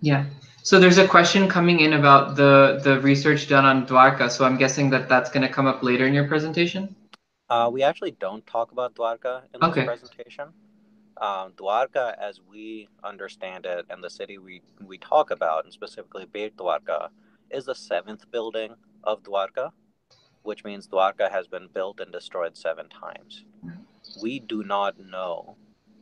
[0.00, 0.26] Yeah.
[0.62, 4.30] So there's a question coming in about the the research done on Dwarka.
[4.30, 6.94] So I'm guessing that that's going to come up later in your presentation.
[7.50, 9.84] Uh, we actually don't talk about Dwarka in this okay.
[9.84, 10.48] presentation
[11.18, 16.26] um, Dwarka, as we understand it, and the city we, we talk about, and specifically
[16.26, 17.08] Beit Dwarka,
[17.50, 18.74] is the seventh building
[19.04, 19.70] of Dwarka,
[20.42, 23.44] which means Dwarka has been built and destroyed seven times.
[24.22, 25.56] We do not know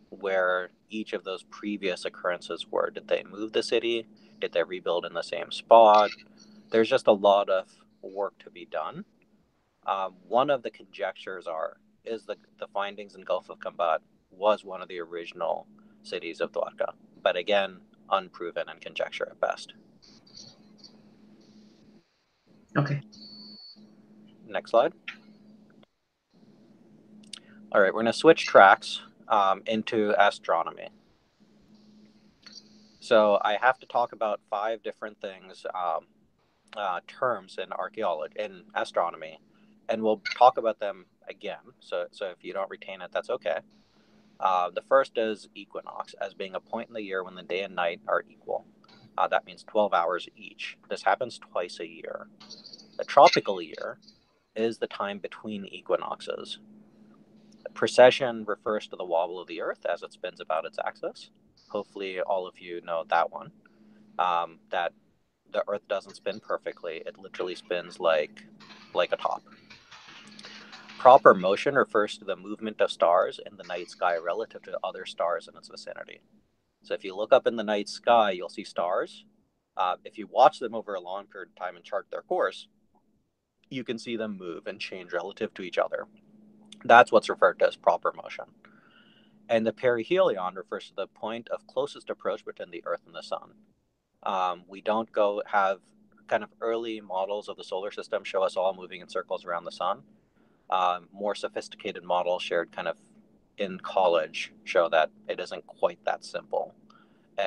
[0.08, 2.90] where each of those previous occurrences were.
[2.90, 4.06] Did they move the city?
[4.40, 6.10] Did they rebuild in the same spot?
[6.70, 7.68] There's just a lot of
[8.02, 9.04] work to be done.
[9.86, 13.98] Um, one of the conjectures are is the, the findings in Gulf of Khambhat
[14.32, 15.66] was one of the original
[16.02, 16.92] cities of Dwarka,
[17.22, 17.78] but again,
[18.10, 19.74] unproven and conjecture at best.
[22.76, 23.00] Okay.
[24.46, 24.92] Next slide.
[27.72, 30.88] All right, we're going to switch tracks um, into astronomy.
[33.00, 36.06] So I have to talk about five different things, um,
[36.76, 39.40] uh, terms in archaeology, in astronomy,
[39.88, 41.58] and we'll talk about them again.
[41.80, 43.58] So, so if you don't retain it, that's okay.
[44.40, 47.62] Uh, the first is equinox, as being a point in the year when the day
[47.62, 48.66] and night are equal.
[49.16, 50.76] Uh, that means 12 hours each.
[50.88, 52.28] This happens twice a year.
[52.98, 53.98] The tropical year
[54.56, 56.58] is the time between equinoxes.
[57.62, 61.30] The precession refers to the wobble of the Earth as it spins about its axis.
[61.68, 63.52] Hopefully, all of you know that one.
[64.18, 64.92] Um, that
[65.52, 68.44] the Earth doesn't spin perfectly; it literally spins like
[68.94, 69.42] like a top.
[71.02, 75.04] Proper motion refers to the movement of stars in the night sky relative to other
[75.04, 76.20] stars in its vicinity.
[76.84, 79.24] So if you look up in the night sky, you'll see stars.
[79.76, 82.68] Uh, if you watch them over a long period of time and chart their course,
[83.68, 86.06] you can see them move and change relative to each other.
[86.84, 88.44] That's what's referred to as proper motion.
[89.48, 93.24] And the perihelion refers to the point of closest approach between the Earth and the
[93.24, 93.54] Sun.
[94.22, 95.80] Um, we don't go have
[96.28, 99.64] kind of early models of the solar system show us all moving in circles around
[99.64, 100.02] the sun
[100.72, 102.96] um, more sophisticated models shared kind of
[103.58, 106.74] in college show that it isn't quite that simple.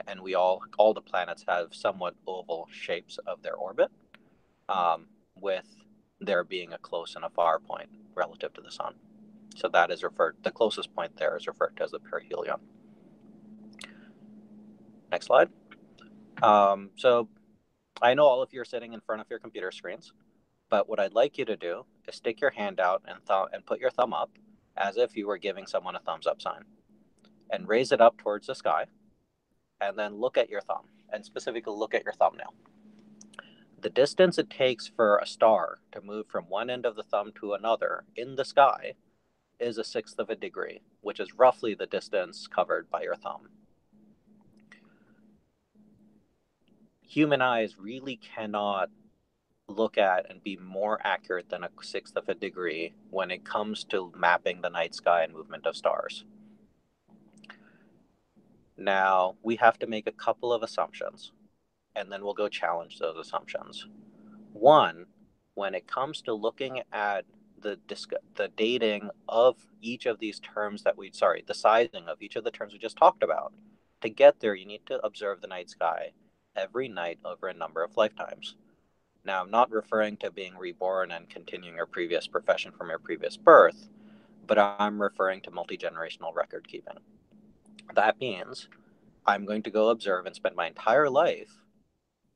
[0.08, 3.90] And we all all the planets have somewhat oval shapes of their orbit
[4.70, 5.66] um, with
[6.20, 8.94] there being a close and a far point relative to the sun.
[9.56, 12.60] So that is referred the closest point there is referred to as the perihelion.
[15.12, 15.50] Next slide.
[16.44, 17.30] Um, so
[18.02, 20.12] i know all of you are sitting in front of your computer screens
[20.70, 23.80] but what I'd like you to do stick your hand out and, th- and put
[23.80, 24.32] your thumb up
[24.78, 26.64] as if you were giving someone a thumbs up sign
[27.50, 28.86] and raise it up towards the sky
[29.82, 32.54] and then look at your thumb and specifically look at your thumbnail.
[33.82, 37.32] The distance it takes for a star to move from one end of the thumb
[37.40, 38.94] to another in the sky
[39.60, 43.50] is a sixth of a degree, which is roughly the distance covered by your thumb.
[47.02, 48.90] Human eyes really cannot
[49.68, 53.84] look at and be more accurate than a sixth of a degree when it comes
[53.86, 56.26] to mapping the night sky and movement of stars.
[58.78, 61.32] Now, we have to make a couple of assumptions,
[61.96, 63.88] and then we'll go challenge those assumptions.
[64.54, 65.06] One,
[65.54, 67.26] when it comes to looking at
[67.62, 72.22] the disc- the dating of each of these terms that we sorry, the sizing of
[72.22, 73.54] each of the terms we just talked about,
[74.02, 76.12] to get there, you need to observe the night sky
[76.56, 78.56] every night over a number of lifetimes.
[79.26, 83.38] Now, I'm not referring to being reborn and continuing your previous profession from your previous
[83.38, 83.90] birth,
[84.46, 87.00] but I'm referring to multi generational record keeping.
[87.96, 88.68] That means
[89.26, 91.64] I'm going to go observe and spend my entire life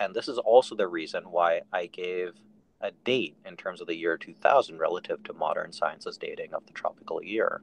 [0.00, 2.32] And this is also the reason why I gave
[2.80, 6.72] a date in terms of the year 2000 relative to modern science's dating of the
[6.72, 7.62] tropical year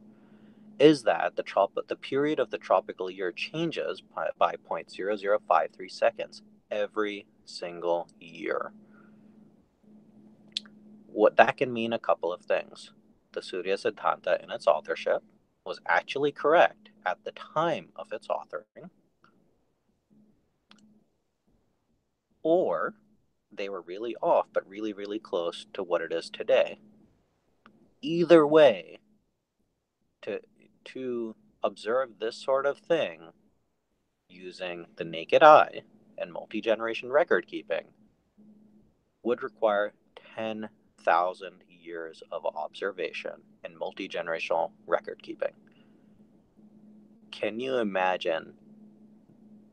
[0.80, 6.42] is that the trop- the period of the tropical year changes by, by 0.0053 seconds
[6.72, 8.72] every single year.
[11.06, 12.94] What that can mean a couple of things.
[13.34, 15.24] The Surya Siddhanta in its authorship
[15.66, 18.90] was actually correct at the time of its authoring,
[22.44, 22.94] or
[23.52, 26.80] they were really off, but really, really close to what it is today.
[28.02, 29.00] Either way,
[30.22, 30.40] to
[30.86, 33.32] to observe this sort of thing
[34.30, 35.82] using the naked eye
[36.18, 37.86] and multi generation record keeping
[39.24, 39.94] would require
[40.36, 43.34] 10,000 years of observation
[43.64, 45.54] and multi generational record keeping.
[47.32, 48.54] Can you imagine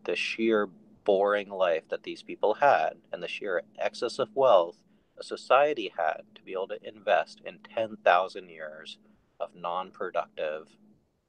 [0.05, 0.69] the sheer
[1.09, 4.77] boring life that these people had and the sheer excess of wealth
[5.19, 8.99] a society had to be able to invest in 10,000 years
[9.41, 10.69] of non productive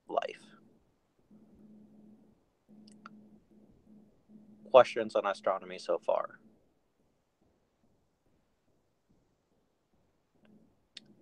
[0.10, 0.58] life.
[4.70, 6.40] Questions on astronomy so far?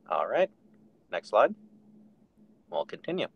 [0.10, 0.50] All right,
[1.12, 1.54] next slide.
[2.72, 3.28] We'll continue.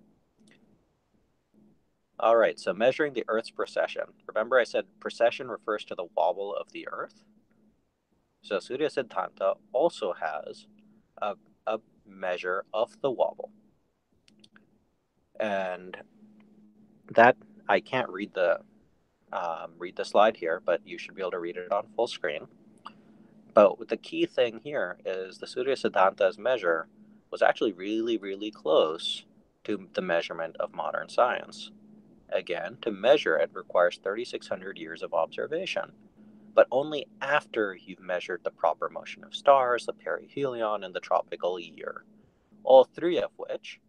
[2.21, 4.03] All right, so measuring the Earth's precession.
[4.27, 7.23] Remember I said precession refers to the wobble of the Earth?
[8.43, 10.67] So Surya Siddhanta also has
[11.19, 11.33] a,
[11.65, 13.51] a measure of the wobble
[15.39, 15.97] and
[17.09, 17.35] that
[17.67, 18.59] I can't read the
[19.33, 22.07] um, read the slide here, but you should be able to read it on full
[22.07, 22.47] screen.
[23.53, 26.87] But the key thing here is the Surya Siddhanta's measure
[27.31, 29.23] was actually really, really close
[29.63, 31.71] to the measurement of modern science.
[32.31, 35.91] Again, to measure it requires 3,600 years of observation,
[36.53, 41.59] but only after you've measured the proper motion of stars, the perihelion, and the tropical
[41.59, 42.05] year,
[42.63, 43.79] all three of which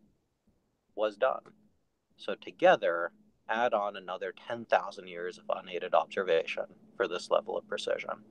[0.95, 1.43] was done.
[2.17, 3.13] So together,
[3.49, 6.65] add on another 10,000 years of unaided observation
[6.97, 8.25] for this level of precision.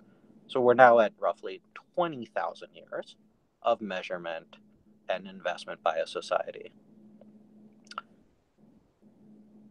[0.47, 1.62] So we're now at roughly
[1.95, 3.16] 20,000 years
[3.62, 4.57] of measurement
[5.09, 6.74] and investment by a society.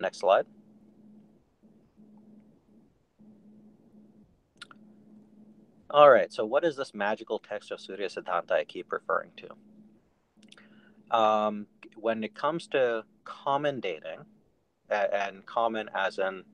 [0.01, 0.47] Next slide.
[5.91, 11.17] All right, so what is this magical text of Surya Siddhanta I keep referring to?
[11.17, 14.25] Um, when it comes to common dating,
[14.89, 16.45] and common as in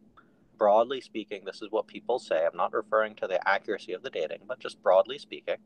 [0.59, 2.47] broadly speaking, this is what people say.
[2.47, 5.57] I'm not referring to the accuracy of the dating, but just broadly speaking,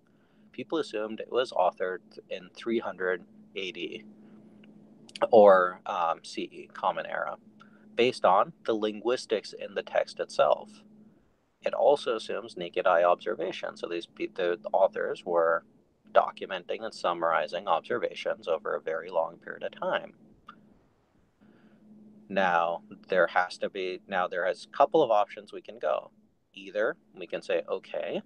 [0.53, 3.23] people assumed it was authored in 300
[3.57, 3.79] AD
[5.31, 7.37] or um, CE, Common Era,
[8.01, 10.71] based on the linguistics in the text itself
[11.63, 13.77] it also assumes naked eye observation.
[13.77, 15.65] So these the authors were
[16.13, 20.15] documenting and summarizing observations over a very long period of time.
[22.29, 26.11] Now there has to be now there is a couple of options we can go.
[26.55, 28.23] Either we can say, okay,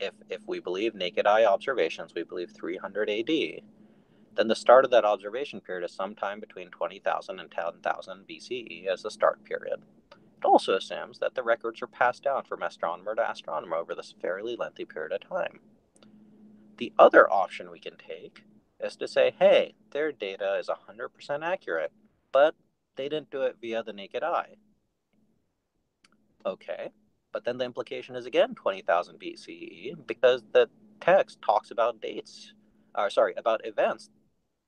[0.00, 3.30] if if we believe naked eye observations, we believe 300 AD,
[4.34, 9.02] then the start of that observation period is sometime between 20,000 and 10,000 BCE as
[9.02, 9.82] the start period.
[10.10, 14.14] It also assumes that the records are passed down from astronomer to astronomer over this
[14.20, 15.60] fairly lengthy period of time.
[16.78, 18.42] The other option we can take
[18.80, 21.92] is to say, hey, their data is 100% accurate,
[22.32, 22.54] but
[22.96, 24.56] they didn't do it via the naked eye.
[26.44, 26.90] Okay,
[27.32, 30.68] but then the implication is again 20,000 BCE because the
[31.00, 32.52] text talks about dates,
[32.96, 34.10] or sorry, about events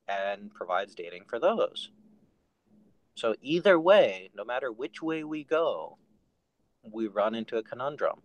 [0.07, 1.89] and provides dating for those.
[3.15, 5.97] So either way, no matter which way we go,
[6.91, 8.21] we run into a conundrum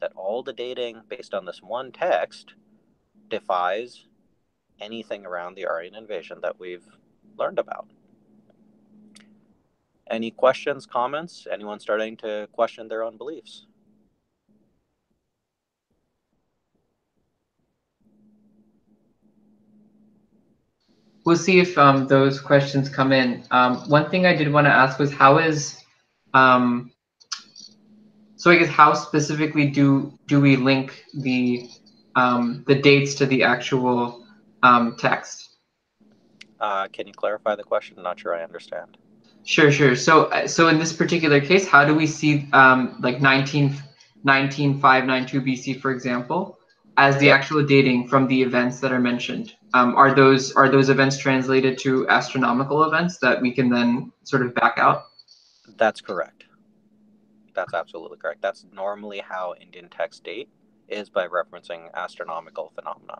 [0.00, 2.54] that all the dating based on this one text
[3.28, 4.06] defies
[4.80, 6.86] anything around the Aryan invasion that we've
[7.36, 7.88] learned about.
[10.10, 11.46] Any questions, comments?
[11.50, 13.66] Anyone starting to question their own beliefs?
[21.28, 23.44] We'll see if um, those questions come in.
[23.50, 25.78] Um, one thing I did want to ask was how is,
[26.32, 26.90] um,
[28.36, 31.68] so I guess how specifically do do we link the
[32.14, 34.24] um, the dates to the actual
[34.62, 35.50] um, text?
[36.58, 37.98] Uh, can you clarify the question?
[37.98, 38.96] I'm not sure I understand.
[39.44, 39.96] Sure, sure.
[39.96, 43.76] So, uh, so in this particular case, how do we see um, like 19,
[44.24, 46.58] 19592 BC, for example,
[46.96, 49.54] as the actual dating from the events that are mentioned?
[49.74, 54.42] Um, are those are those events translated to astronomical events that we can then sort
[54.44, 55.06] of back out?
[55.76, 56.44] That's correct.
[57.54, 58.40] That's absolutely correct.
[58.40, 60.48] That's normally how Indian texts date
[60.88, 63.18] is by referencing astronomical phenomena.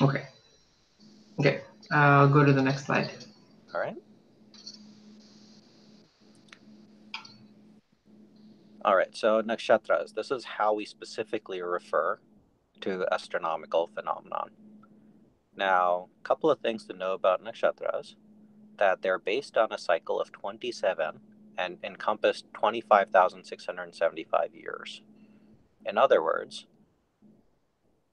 [0.00, 0.26] Okay.
[1.40, 1.60] Okay.
[1.90, 3.10] Uh, I'll go to the next slide.
[3.74, 3.96] All right.
[8.84, 12.20] All right, so nakshatras, this is how we specifically refer
[12.82, 14.50] to astronomical phenomenon.
[15.56, 18.14] Now, a couple of things to know about nakshatras
[18.78, 21.20] that they're based on a cycle of 27
[21.58, 25.02] and encompass 25,675 years.
[25.84, 26.66] In other words,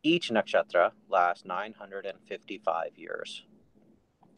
[0.01, 3.43] each nakshatra lasts 955 years.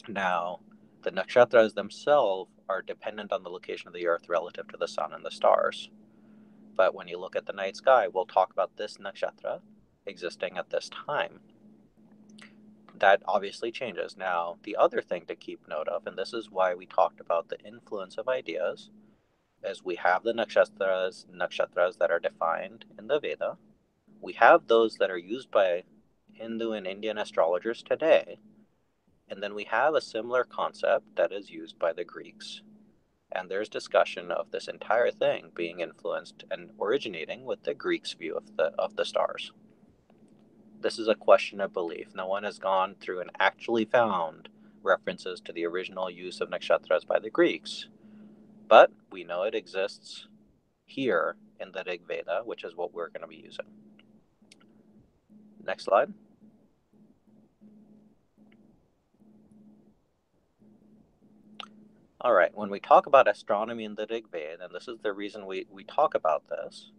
[0.08, 0.60] Now,
[1.04, 5.14] the nakshatras themselves are dependent on the location of the Earth relative to the Sun
[5.14, 5.90] and the stars.
[6.76, 9.62] But when you look at the night sky, we'll talk about this nakshatra
[10.08, 11.42] existing at this time.
[12.98, 14.18] That obviously changes.
[14.18, 17.50] Now, the other thing to keep note of, and this is why we talked about
[17.50, 18.90] the influence of ideas,
[19.64, 23.58] is we have the nakshatras, nakshatras that are defined in the Veda.
[24.22, 25.84] We have those that are used by
[26.34, 28.40] Hindu and Indian astrologers today.
[29.30, 32.62] And then we have a similar concept that is used by the Greeks.
[33.32, 38.36] And there's discussion of this entire thing being influenced and originating with the Greeks' view
[38.36, 39.52] of the of the stars.
[40.80, 42.14] This is a question of belief.
[42.14, 44.50] No one has gone through and actually found
[44.84, 47.88] references to the original use of nakshatras by the Greeks.
[48.68, 50.28] But we know it exists
[50.86, 53.66] here in the Rig Veda, which is what we're going to be using.
[55.66, 56.14] Next slide.
[62.22, 65.14] All right, when we talk about astronomy in the Rig Veda, and this is the
[65.14, 66.92] reason we, we talk about this,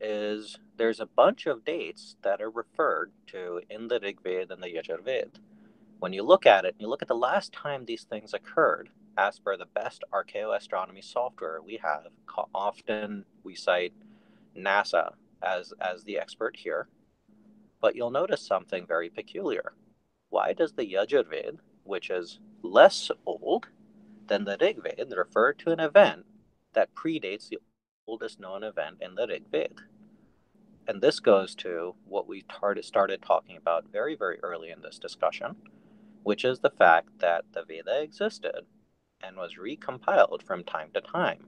[0.00, 4.62] is there's a bunch of dates that are referred to in the Rig Veda and
[4.62, 5.38] the Yajurveda.
[5.98, 8.88] When you look at it, you look at the last time these things occurred,
[9.18, 12.06] as per the best archaeoastronomy software we have,
[12.54, 13.92] often we cite
[14.56, 16.88] NASA as, as the expert here.
[17.80, 19.74] But you'll notice something very peculiar.
[20.30, 23.68] Why does the Yajurved, which is less old
[24.26, 26.24] than the Rigved, refer to an event
[26.72, 27.58] that predates the
[28.06, 29.74] oldest known event in the Rig Veda.
[30.86, 32.44] And this goes to what we
[32.82, 35.56] started talking about very, very early in this discussion,
[36.22, 38.66] which is the fact that the Veda existed
[39.22, 41.46] and was recompiled from time to time.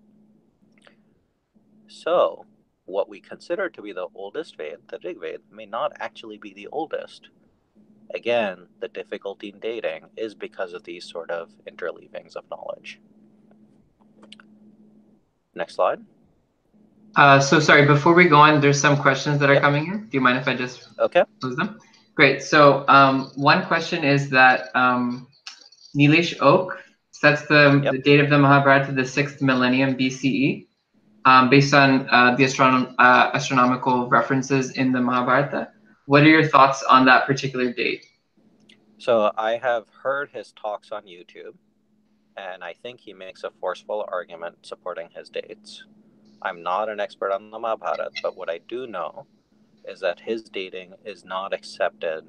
[1.88, 2.46] So,
[2.84, 6.52] what we consider to be the oldest Ved, the Rig Ved, may not actually be
[6.52, 7.28] the oldest.
[8.14, 13.00] Again, the difficulty in dating is because of these sort of interleavings of knowledge.
[15.54, 16.00] Next slide.
[17.14, 20.08] Uh, so sorry, before we go on, there's some questions that are coming in.
[20.08, 21.24] Do you mind if I just okay.
[21.40, 21.78] them?
[22.14, 22.42] Great.
[22.42, 25.26] So um, one question is that um,
[25.96, 26.78] Nilesh Oak
[27.10, 27.92] sets the, yep.
[27.92, 30.66] the, date of the Mahabharata to the sixth millennium BCE,
[31.24, 35.68] um, based on uh, the astronom- uh, astronomical references in the Mahabharata.
[36.06, 38.06] What are your thoughts on that particular date?
[38.98, 41.54] So I have heard his talks on YouTube,
[42.36, 45.84] and I think he makes a forceful argument supporting his dates.
[46.42, 49.26] I'm not an expert on the Mahabharata, but what I do know
[49.86, 52.24] is that his dating is not accepted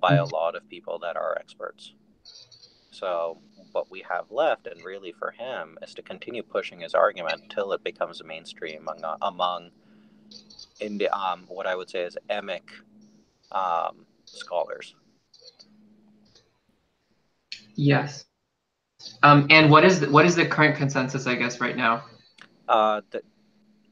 [0.00, 1.94] by a lot of people that are experts.
[2.90, 3.38] So
[3.72, 7.72] what we have left, and really for him, is to continue pushing his argument till
[7.72, 9.70] it becomes mainstream among, among
[10.80, 12.62] in the, um, what I would say is emic
[13.50, 14.94] um, scholars.
[17.74, 18.26] Yes.
[19.22, 21.26] Um, and what is the, what is the current consensus?
[21.26, 22.04] I guess right now.
[22.68, 23.22] Uh, the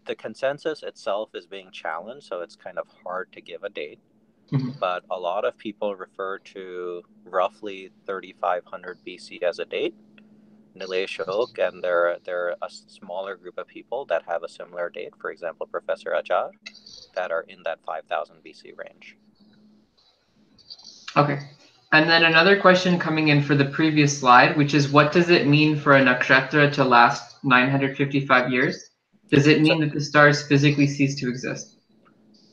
[0.04, 4.00] the consensus itself is being challenged, so it's kind of hard to give a date.
[4.52, 4.70] Mm-hmm.
[4.80, 9.94] But a lot of people refer to roughly 3500 BC as a date.
[10.76, 14.88] Nilesh Oak, and there, there are a smaller group of people that have a similar
[14.88, 15.12] date.
[15.20, 16.50] For example, Professor Achar,
[17.14, 19.16] that are in that 5000 BC range.
[21.16, 21.38] Okay.
[21.92, 25.46] And then another question coming in for the previous slide, which is what does it
[25.46, 28.91] mean for a nakshatra to last 955 years?
[29.32, 31.78] Does it mean so, that the stars physically cease to exist?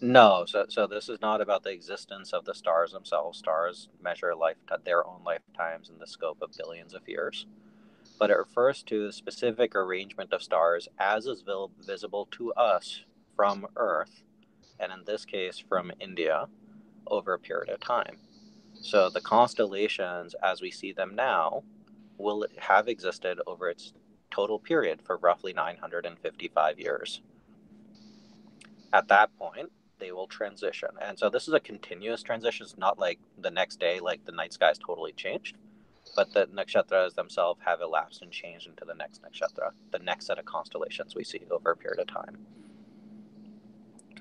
[0.02, 0.46] No.
[0.48, 3.38] So, so this is not about the existence of the stars themselves.
[3.38, 7.46] Stars measure life uh, their own lifetimes in the scope of billions of years,
[8.18, 11.44] but it refers to the specific arrangement of stars as is
[11.86, 13.02] visible to us
[13.36, 14.24] from Earth,
[14.80, 16.48] and in this case from India,
[17.08, 18.18] over a period of time.
[18.82, 21.64] So the constellations, as we see them now,
[22.18, 23.92] will have existed over its
[24.32, 27.22] total period for roughly 955 years.
[28.92, 30.90] At that point, they will transition.
[31.02, 32.64] And so this is a continuous transition.
[32.64, 35.58] It's not like the next day, like the night sky is totally changed,
[36.16, 40.40] but the nakshatras themselves have elapsed and changed into the next nakshatra, the next set
[40.40, 42.38] of constellations we see over a period of time.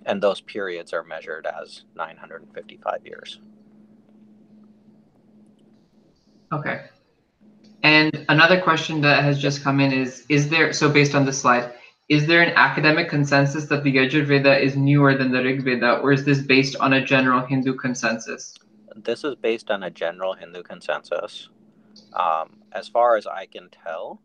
[0.05, 3.41] And those periods are measured as 955 years.
[6.53, 6.85] Okay.
[7.83, 11.41] And another question that has just come in is, is there, so based on this
[11.41, 11.73] slide,
[12.09, 15.99] is there an academic consensus that the Yajur Veda is newer than the Rig Veda,
[15.99, 18.55] or is this based on a general Hindu consensus?
[18.97, 21.51] This is based on a general Hindu consensus.
[22.15, 24.21] Um, as far as I can tell,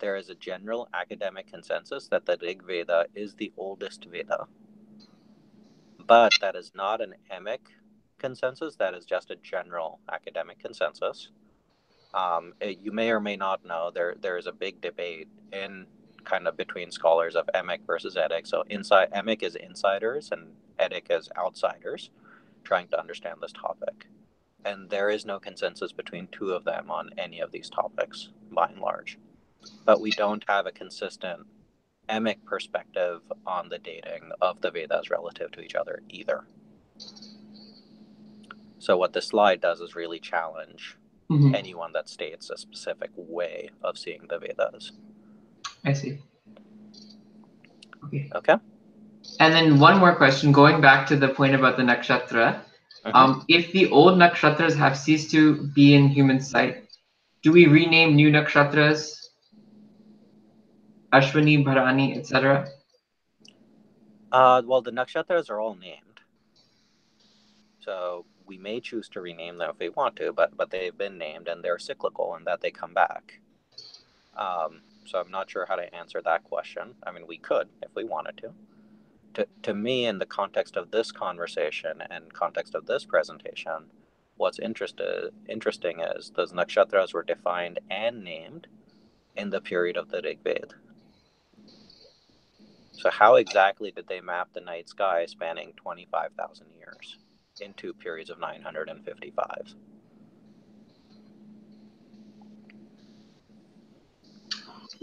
[0.00, 4.46] there is a general academic consensus that the Rig Veda is the oldest Veda.
[6.06, 7.60] But that is not an emic
[8.18, 11.30] consensus, that is just a general academic consensus.
[12.14, 15.86] Um, it, you may or may not know there there is a big debate in
[16.24, 18.46] kind of between scholars of emic versus etic.
[18.46, 22.10] So inside emic is insiders and etic is outsiders,
[22.64, 24.06] trying to understand this topic.
[24.64, 28.68] And there is no consensus between two of them on any of these topics, by
[28.68, 29.18] and large.
[29.84, 31.46] But we don't have a consistent
[32.08, 36.44] emic perspective on the dating of the Vedas relative to each other either.
[38.78, 40.96] So what this slide does is really challenge
[41.30, 41.54] mm-hmm.
[41.54, 44.92] anyone that states a specific way of seeing the Vedas.
[45.84, 46.18] I see.
[48.04, 48.30] Okay.
[48.34, 48.56] Okay.
[49.40, 52.60] And then one more question, going back to the point about the nakshatra.
[53.04, 53.14] Mm-hmm.
[53.14, 56.88] Um, if the old nakshatras have ceased to be in human sight,
[57.42, 59.14] do we rename new nakshatras?
[61.12, 62.68] Ashwini, Bharani, etc.
[64.30, 66.20] Uh, well, the nakshatras are all named.
[67.80, 71.18] So we may choose to rename them if we want to, but but they've been
[71.18, 73.40] named and they're cyclical in that they come back.
[74.36, 76.94] Um, so I'm not sure how to answer that question.
[77.06, 78.52] I mean, we could if we wanted to.
[79.34, 83.90] To to me, in the context of this conversation and context of this presentation,
[84.36, 88.66] what's interested interesting is those nakshatras were defined and named
[89.36, 90.74] in the period of the Rig Veda.
[92.92, 97.16] So how exactly did they map the night sky spanning 25,000 years?
[97.60, 99.74] In two periods of 955.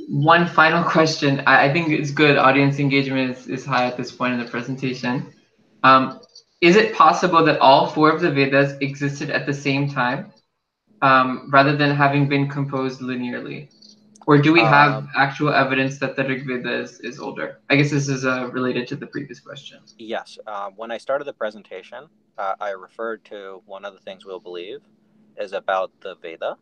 [0.07, 1.41] One final question.
[1.47, 2.37] I, think it's good.
[2.37, 5.33] Audience engagement is, is high at this point in the presentation.
[5.83, 6.19] Um,
[6.61, 10.31] is it possible that all four of the Vedas existed at the same time
[11.01, 13.69] um, rather than having been composed linearly?
[14.27, 17.59] Or do we have Um, actual evidence that the Rig Veda is, is older?
[17.69, 19.79] I guess this is uh, related to the previous question.
[19.97, 20.39] Yes.
[20.47, 24.39] Um, when I started the presentation, uh, I referred to one of the things we'll
[24.39, 24.81] believe
[25.37, 26.57] is about the Veda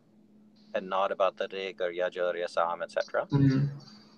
[0.74, 3.26] and not about the Rig or Yajur, Yasam, etc.
[3.26, 3.70] Mhm.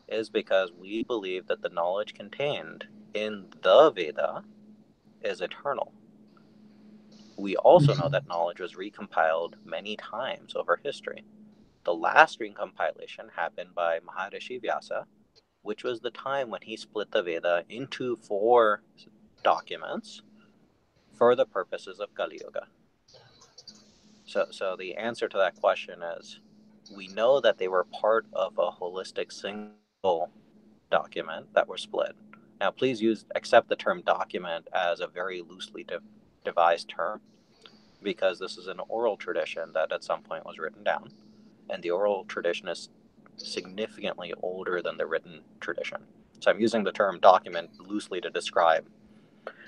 [0.09, 4.45] is because we believe that the knowledge contained in the Veda
[5.23, 5.93] is eternal.
[7.37, 11.25] We also know that knowledge was recompiled many times over history.
[11.85, 15.07] The last recompilation happened by Maharishi Vyasa,
[15.63, 18.83] which was the time when he split the Veda into four
[19.43, 20.23] documents
[21.17, 22.67] for the purposes of Kali Yuga.
[24.27, 26.41] So, so the answer to that question is
[26.95, 30.31] we know that they were part of a holistic single
[30.91, 32.15] document that were split.
[32.61, 36.01] Now, please use accept the term document as a very loosely de-
[36.45, 37.21] devised term
[38.03, 41.11] because this is an oral tradition that at some point was written down,
[41.71, 42.89] and the oral tradition is
[43.37, 45.99] significantly older than the written tradition.
[46.41, 48.87] So I'm using the term document loosely to describe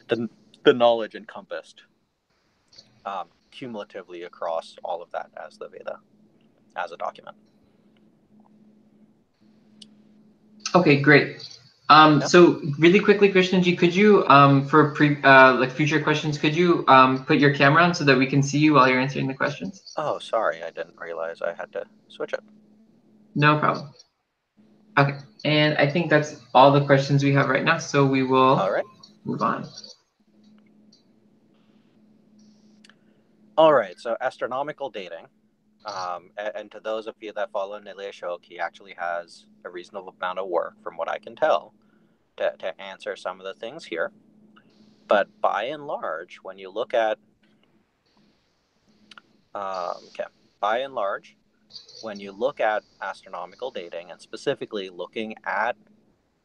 [0.08, 0.28] the,
[0.68, 1.84] the knowledge encompassed
[3.06, 5.98] um, cumulatively across all of that as the Veda,
[6.76, 7.34] as a document.
[10.74, 11.48] Okay, great.
[11.88, 12.26] Um, Yeah.
[12.26, 16.84] So really quickly, Krishnanji, could you, um, for pre, uh, like future questions, could you
[16.86, 19.38] um, put your camera on so that we can see you while you're answering the
[19.42, 19.94] questions?
[19.96, 22.40] Oh, sorry, I didn't realize I had to switch it.
[23.34, 23.88] No problem.
[24.98, 25.16] Okay,
[25.46, 27.78] and I think that's all the questions we have right now.
[27.78, 28.84] So we will All right.
[29.24, 29.66] move on.
[33.58, 35.26] All right, so astronomical dating.
[35.84, 39.68] Um, and, and to those of you that follow Nilesh Oak, he actually has a
[39.68, 41.74] reasonable amount of work, from what I can tell,
[42.36, 44.12] to, to answer some of the things here.
[45.08, 47.18] But by and large, when you look at,
[49.56, 50.26] um, okay,
[50.60, 51.36] by and large,
[52.02, 55.74] when you look at astronomical dating and specifically looking at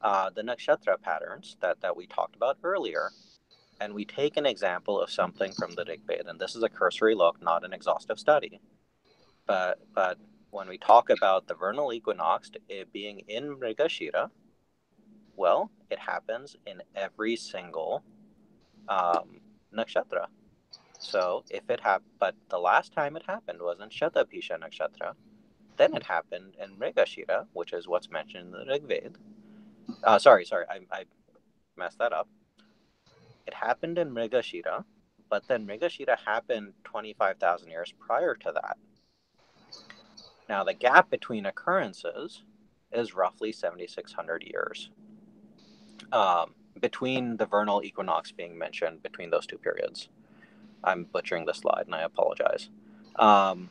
[0.02, 3.12] uh, the nakshatra patterns that, that we talked about earlier,
[3.80, 6.70] and we take an example of something from the Rig Veda, and this is a
[6.70, 8.60] cursory look, not an exhaustive study.
[9.46, 10.18] But but
[10.52, 14.30] when we talk about the vernal equinox it being in Mrigashira,
[15.36, 18.04] well, it happens in every single
[18.88, 19.42] um,
[19.76, 20.28] nakshatra.
[21.00, 25.14] So if it happened, but the last time it happened was in Shatabhisha nakshatra.
[25.76, 29.10] Then it happened in Mrigashira, which is what's mentioned in the Rig Veda.
[30.04, 31.04] Uh, sorry, sorry, I, I
[31.76, 32.30] messed that up.
[33.46, 34.84] It happened in Mrigashira,
[35.30, 38.78] but then Mrigashira happened 25,000 years prior to that.
[40.50, 42.44] Now, the gap between occurrences
[42.92, 44.90] is roughly 7,600 years
[46.12, 50.10] um, between the vernal equinox being mentioned between those two periods.
[50.84, 52.70] I'm butchering the slide and I apologize.
[53.18, 53.70] Um,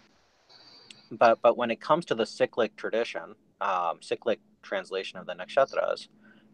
[1.10, 6.08] but, but when it comes to the cyclic tradition, um, cyclic translation of the nakshatras,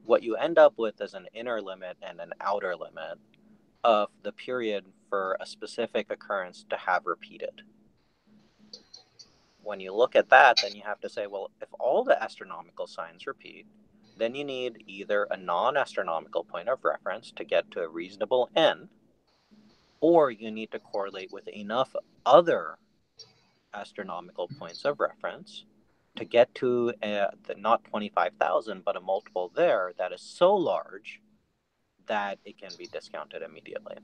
[0.08, 3.18] what you end up with is an inner limit and an outer limit
[3.84, 7.60] of the period for a specific occurrence to have repeated.
[9.62, 12.86] When you look at that, then you have to say, well, if all the astronomical
[12.86, 13.66] signs repeat,
[14.16, 18.48] then you need either a non astronomical point of reference to get to a reasonable
[18.56, 18.88] n,
[20.00, 21.94] or you need to correlate with enough
[22.24, 22.78] other
[23.74, 25.66] astronomical points of reference
[26.18, 31.20] to get to uh, the not 25,000, but a multiple there that is so large
[32.06, 33.96] that it can be discounted immediately.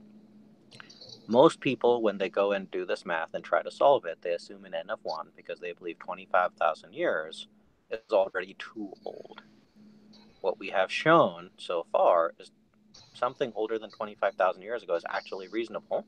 [1.26, 4.32] Most people, when they go and do this math and try to solve it, they
[4.32, 7.48] assume an n of 1 because they believe 25,000 years
[7.90, 9.42] is already too old.
[10.40, 12.52] What we have shown so far is
[13.14, 16.04] something older than 25,000 years ago is actually reasonable.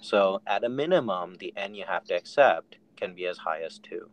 [0.00, 3.78] So, at a minimum, the n you have to accept can be as high as
[3.78, 4.10] 2.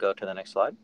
[0.00, 0.76] Go to the next slide.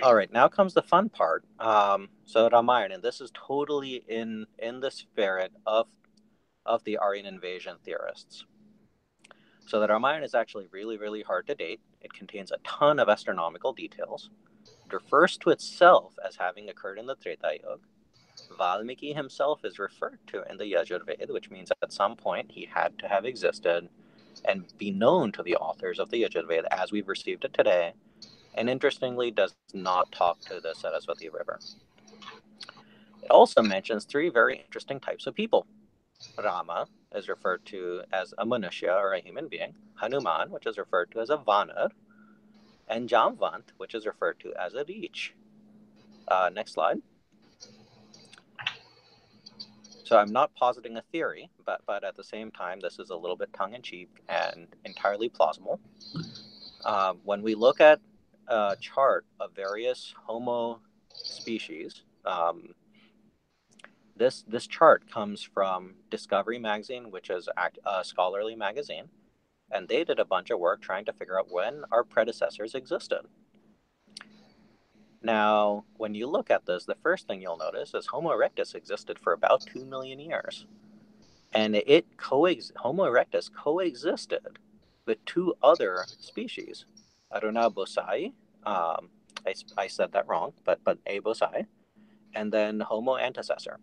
[0.00, 1.44] All right, now comes the fun part.
[1.58, 5.88] Um, so Ramayana, and this is totally in in the spirit of
[6.64, 8.44] of the Aryan invasion theorists.
[9.66, 11.80] So the Ramayana is actually really, really hard to date.
[12.00, 14.30] It contains a ton of astronomical details.
[14.86, 17.80] It refers to itself as having occurred in the Treta Yuga.
[18.56, 22.96] Valmiki himself is referred to in the Yajurveda, which means at some point he had
[23.00, 23.88] to have existed
[24.44, 27.92] and be known to the authors of the Yajurveda as we've received it today
[28.54, 31.60] and interestingly does not talk to the Saraswati River.
[33.22, 35.66] It also mentions three very interesting types of people.
[36.42, 41.10] Rama is referred to as a Manushya or a human being, Hanuman, which is referred
[41.12, 41.90] to as a Vanar,
[42.88, 45.34] and Jamvant, which is referred to as a Reach.
[46.26, 47.00] Uh, next slide.
[50.08, 53.14] So I'm not positing a theory, but but at the same time, this is a
[53.14, 55.80] little bit tongue in cheek and entirely plausible.
[56.82, 58.00] Um, when we look at
[58.46, 60.80] a chart of various Homo
[61.12, 62.74] species, um,
[64.16, 67.46] this this chart comes from Discovery Magazine, which is
[67.84, 69.10] a scholarly magazine,
[69.70, 73.26] and they did a bunch of work trying to figure out when our predecessors existed.
[75.22, 79.18] Now, when you look at this, the first thing you'll notice is Homo erectus existed
[79.18, 80.66] for about 2 million years.
[81.52, 84.58] And it coex- Homo erectus coexisted
[85.06, 86.84] with two other species,
[87.32, 88.32] Arunabosai,
[88.64, 89.08] um,
[89.46, 91.66] I, I said that wrong, but, but Abosai,
[92.34, 93.76] and then Homo antecessor.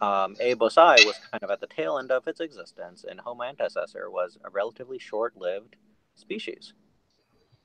[0.00, 4.10] Um, Abosai was kind of at the tail end of its existence, and Homo antecessor
[4.10, 5.76] was a relatively short lived
[6.14, 6.74] species.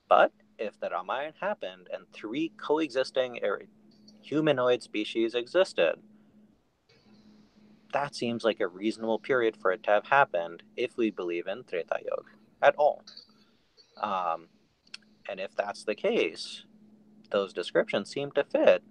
[0.07, 0.31] But
[0.61, 3.39] if the Ramayana happened and three coexisting
[4.21, 5.95] humanoid species existed,
[7.93, 11.63] that seems like a reasonable period for it to have happened if we believe in
[11.63, 12.31] Treta Yuga
[12.61, 13.03] at all.
[13.97, 14.47] Um,
[15.27, 16.63] and if that's the case,
[17.31, 18.83] those descriptions seem to fit.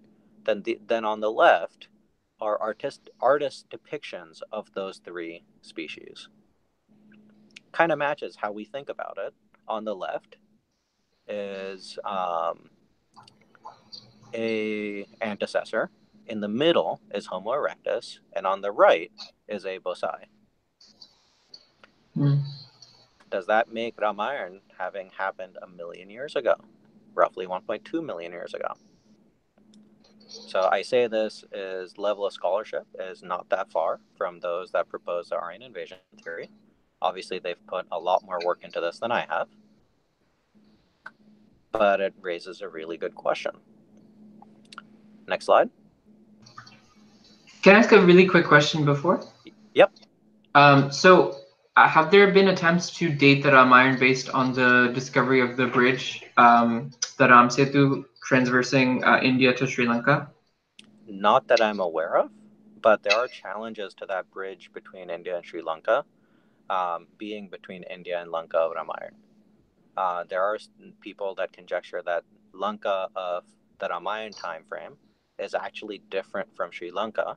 [0.44, 1.88] Then, the, then on the left
[2.40, 6.28] are artist artist depictions of those three species.
[7.72, 9.34] Kind of matches how we think about it.
[9.68, 10.36] On the left,
[11.30, 12.68] is um,
[14.34, 15.88] a antecessor.
[16.26, 19.10] In the middle is Homo erectus, and on the right
[19.48, 20.24] is Abosai.
[22.16, 22.42] Mm.
[23.30, 26.56] Does that make Ramayana having happened a million years ago,
[27.14, 28.74] roughly 1.2 million years ago?
[30.26, 34.88] So I say this is level of scholarship is not that far from those that
[34.88, 36.50] propose the Aryan invasion theory.
[37.02, 39.48] Obviously, they've put a lot more work into this than I have
[41.72, 43.52] but it raises a really good question.
[45.28, 45.70] Next slide.
[47.62, 49.22] Can I ask a really quick question before?
[49.74, 49.92] Yep.
[50.54, 51.36] Um, so,
[51.76, 55.66] uh, have there been attempts to date the Ramayana based on the discovery of the
[55.66, 60.30] bridge, um, the Ram Setu transversing uh, India to Sri Lanka?
[61.06, 62.30] Not that I'm aware of,
[62.80, 66.04] but there are challenges to that bridge between India and Sri Lanka,
[66.70, 69.16] um, being between India and Lanka of Ramayana.
[69.96, 70.58] Uh, there are
[71.00, 73.44] people that conjecture that Lanka of
[73.78, 74.96] the Ramayana time frame
[75.38, 77.36] is actually different from Sri Lanka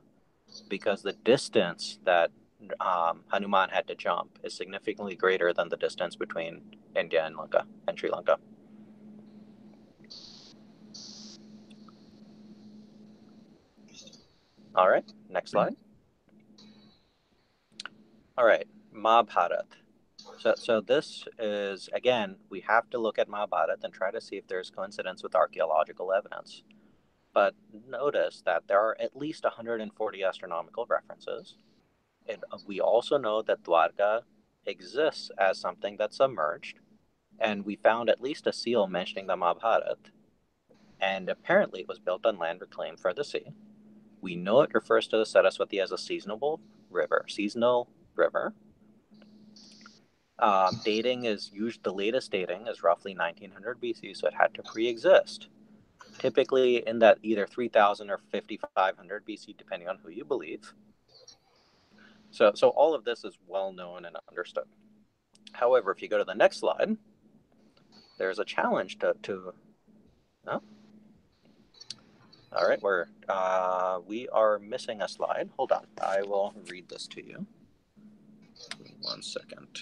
[0.68, 2.30] because the distance that
[2.80, 6.62] um, Hanuman had to jump is significantly greater than the distance between
[6.96, 8.38] India and Lanka and Sri Lanka.
[14.74, 15.76] All right, next slide.
[18.36, 19.66] All right, Mahabharat.
[20.38, 24.36] So, so this is again, we have to look at Mahabharata and try to see
[24.36, 26.62] if there's coincidence with archaeological evidence.
[27.32, 27.54] But
[27.88, 31.56] notice that there are at least 140 astronomical references.
[32.28, 34.22] And we also know that Dwarka
[34.66, 36.78] exists as something that's submerged.
[37.38, 39.96] And we found at least a seal mentioning the Mahabharata.
[41.00, 43.52] And apparently it was built on land reclaimed for the sea.
[44.20, 48.54] We know it refers to the Saraswati as a seasonable river, seasonal river,
[50.38, 54.62] um, dating is used, the latest dating is roughly 1900 BC, so it had to
[54.62, 55.48] pre exist.
[56.18, 60.72] Typically in that either 3000 or 5500 BC, depending on who you believe.
[62.30, 64.64] So, so all of this is well known and understood.
[65.52, 66.96] However, if you go to the next slide,
[68.18, 69.52] there's a challenge to, to
[70.48, 70.62] oh.
[72.56, 75.50] All right, we're uh, we are missing a slide.
[75.56, 77.46] Hold on, I will read this to you.
[79.00, 79.80] One second.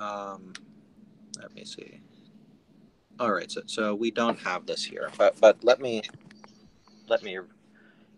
[0.00, 0.52] Um,
[1.40, 2.00] let me see.
[3.20, 6.02] All right, so, so we don't have this here, but but let me
[7.08, 7.38] let me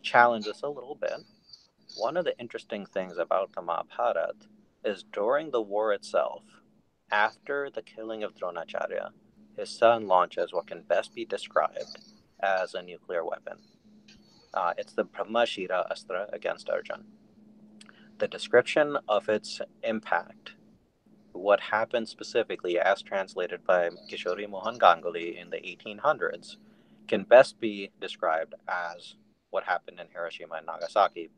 [0.02, 1.24] challenge this a little bit.
[1.96, 4.32] One of the interesting things about the Mahabharata
[4.84, 6.42] is during the war itself,
[7.10, 9.10] after the killing of Dronacharya,
[9.56, 11.98] his son launches what can best be described
[12.40, 13.58] as a nuclear weapon.
[14.54, 17.04] Uh, it's the Brahmashira Astra against Arjun.
[18.18, 20.52] The description of its impact
[21.32, 26.56] what happened specifically, as translated by Kishori Mohan Ganguly in the 1800s,
[27.08, 29.16] can best be described as
[29.50, 31.30] what happened in Hiroshima and Nagasaki,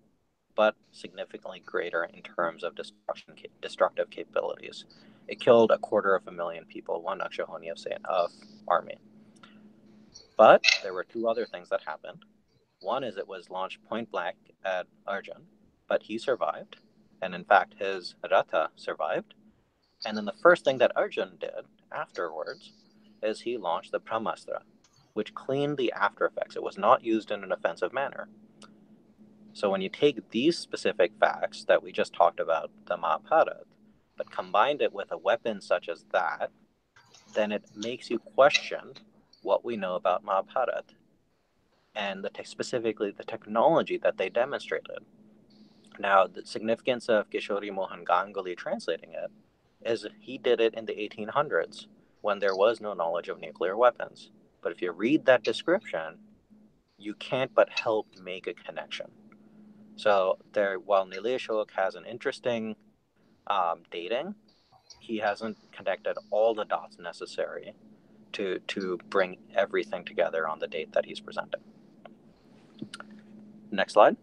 [0.54, 4.84] but significantly greater in terms of destruction, destructive capabilities.
[5.28, 8.32] It killed a quarter of a million people, one Akshauhini of, of
[8.68, 8.98] army.
[10.36, 12.24] But there were two other things that happened.
[12.80, 15.46] One is it was launched point blank at Arjun,
[15.88, 16.76] but he survived.
[17.22, 19.34] And in fact, his Ratha survived.
[20.04, 22.72] And then the first thing that Arjun did afterwards
[23.22, 24.62] is he launched the Brahmastra,
[25.12, 26.56] which cleaned the after effects.
[26.56, 28.28] It was not used in an offensive manner.
[29.52, 33.60] So when you take these specific facts that we just talked about, the Mahabharata,
[34.16, 36.50] but combined it with a weapon such as that,
[37.34, 38.94] then it makes you question
[39.42, 40.82] what we know about Mahabharata
[41.94, 45.00] and the te- specifically the technology that they demonstrated.
[45.98, 49.30] Now, the significance of Kishori Mohan Ganguly translating it
[49.84, 51.86] is he did it in the 1800s
[52.20, 54.30] when there was no knowledge of nuclear weapons.
[54.62, 56.18] But if you read that description,
[56.98, 59.06] you can't but help make a connection.
[59.96, 62.76] So there, while Nilesh Oak has an interesting
[63.46, 64.34] um, dating,
[65.00, 67.74] he hasn't connected all the dots necessary
[68.32, 71.60] to to bring everything together on the date that he's presenting.
[73.70, 74.16] Next slide.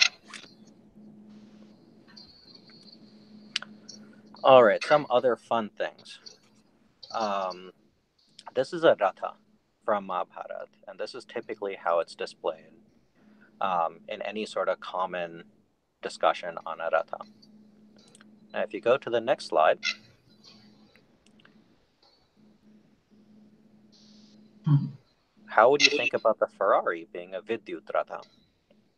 [4.44, 6.20] All right, some other fun things.
[7.14, 7.72] Um,
[8.56, 9.34] this is a ratha
[9.84, 12.72] from Mahabharata, and this is typically how it's displayed
[13.60, 15.44] um, in any sort of common
[16.02, 17.18] discussion on a ratha.
[18.54, 19.80] Now, if you go to the next slide,
[25.48, 28.22] how would you think about the Ferrari being a Vidyut Ratha?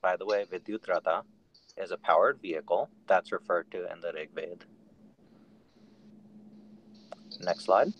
[0.02, 1.24] By the way, Vidyut Ratha
[1.78, 4.66] is a powered vehicle that's referred to in the Rig Veda.
[7.44, 7.94] Next slide.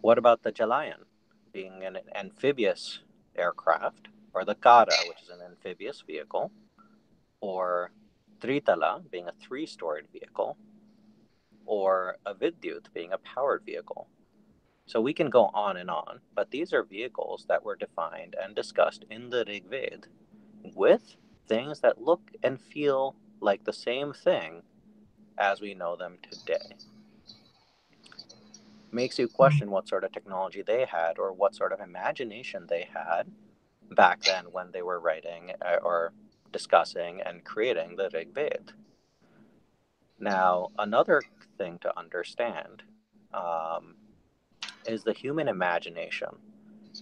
[0.00, 1.04] What about the Jalayan
[1.52, 3.00] being an amphibious
[3.36, 6.52] aircraft, or the Kara, which is an amphibious vehicle,
[7.40, 7.90] or
[8.40, 10.56] Tritala being a three storied vehicle,
[11.66, 14.08] or a Vidyut being a powered vehicle?
[14.86, 18.54] So we can go on and on, but these are vehicles that were defined and
[18.54, 20.06] discussed in the Rig Veda
[20.74, 21.16] with
[21.48, 24.62] things that look and feel like the same thing
[25.38, 26.76] as we know them today.
[28.90, 32.88] Makes you question what sort of technology they had or what sort of imagination they
[32.92, 33.30] had
[33.94, 36.12] back then when they were writing uh, or
[36.52, 38.72] discussing and creating the Rig Veda.
[40.18, 41.22] Now, another
[41.58, 42.82] thing to understand
[43.32, 43.94] um,
[44.86, 46.28] is the human imagination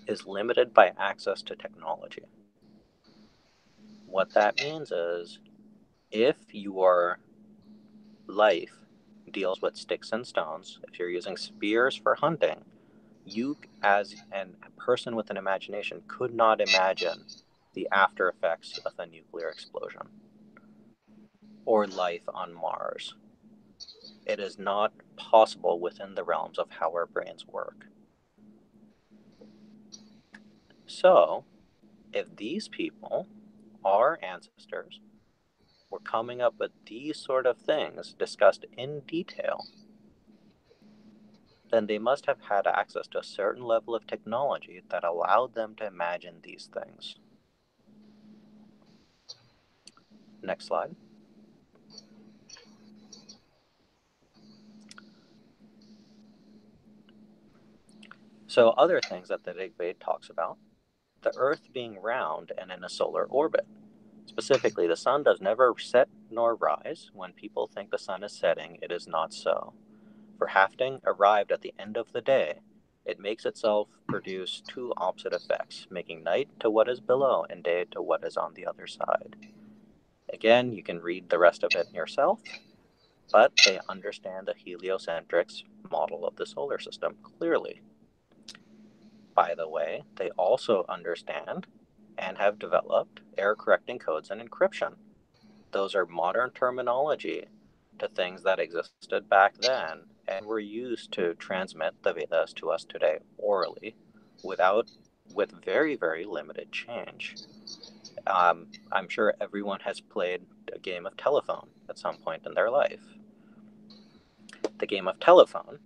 [0.06, 2.24] is limited by access to technology.
[4.06, 5.38] What that means is
[6.10, 7.18] if your
[8.26, 8.72] life
[9.30, 12.64] deals with sticks and stones, if you're using spears for hunting,
[13.24, 17.24] you, as an, a person with an imagination, could not imagine
[17.74, 20.02] the after effects of a nuclear explosion
[21.64, 23.14] or life on Mars
[24.26, 27.86] it is not possible within the realms of how our brains work.
[30.86, 31.44] So,
[32.12, 33.28] if these people,
[33.84, 35.00] our ancestors,
[35.90, 39.66] were coming up with these sort of things discussed in detail,
[41.70, 45.74] then they must have had access to a certain level of technology that allowed them
[45.76, 47.16] to imagine these things.
[50.42, 50.94] Next slide.
[58.46, 60.56] So, other things that the Rig Veda talks about
[61.22, 63.66] the Earth being round and in a solar orbit.
[64.26, 67.10] Specifically, the sun does never set nor rise.
[67.14, 69.72] When people think the sun is setting, it is not so.
[70.38, 72.60] For Hafting arrived at the end of the day,
[73.04, 77.86] it makes itself produce two opposite effects, making night to what is below and day
[77.92, 79.36] to what is on the other side.
[80.32, 82.40] Again, you can read the rest of it yourself,
[83.32, 85.50] but they understand the heliocentric
[85.90, 87.80] model of the solar system clearly
[89.36, 91.66] by the way, they also understand
[92.18, 94.94] and have developed error correcting codes and encryption.
[95.72, 97.46] Those are modern terminology
[97.98, 102.84] to things that existed back then and were used to transmit the Vedas to us
[102.84, 103.94] today orally
[104.42, 104.90] without
[105.34, 107.36] with very very limited change.
[108.26, 110.42] Um, I'm sure everyone has played
[110.72, 113.02] a game of telephone at some point in their life.
[114.78, 115.78] The game of telephone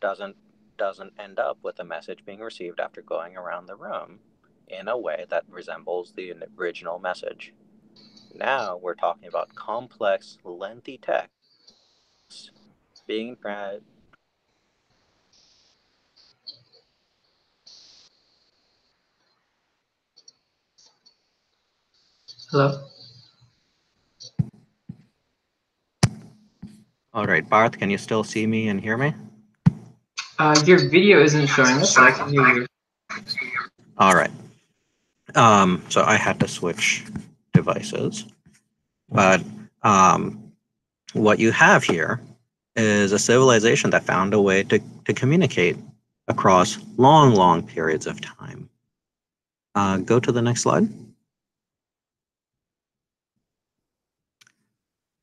[0.00, 0.36] doesn't
[0.76, 4.18] doesn't end up with a message being received after going around the room
[4.68, 7.52] in a way that resembles the original message.
[8.34, 11.30] Now we're talking about complex, lengthy text
[13.06, 13.82] being read.
[22.50, 22.84] Hello?
[27.12, 29.14] All right, Parth, can you still see me and hear me?
[30.38, 32.66] Uh, your video isn't showing up, but I can hear you.
[33.98, 34.30] All right.
[35.34, 37.04] Um, so I had to switch
[37.52, 38.24] devices.
[39.08, 39.42] But
[39.82, 40.52] um,
[41.12, 42.20] what you have here
[42.76, 45.76] is a civilization that found a way to, to communicate
[46.28, 48.68] across long, long periods of time.
[49.74, 50.88] Uh, go to the next slide.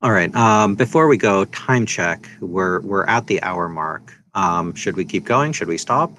[0.02, 2.28] All right, um, before we go, time check.
[2.40, 4.12] We're, we're at the hour mark.
[4.34, 5.52] Um, should we keep going?
[5.52, 6.10] Should we stop?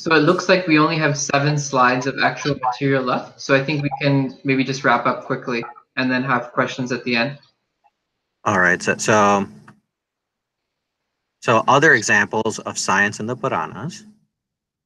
[0.00, 3.38] So it looks like we only have seven slides of actual material left.
[3.38, 5.62] So I think we can maybe just wrap up quickly
[5.96, 7.38] and then have questions at the end.
[8.44, 9.46] All right, so, so,
[11.42, 14.06] so other examples of science in the Puranas,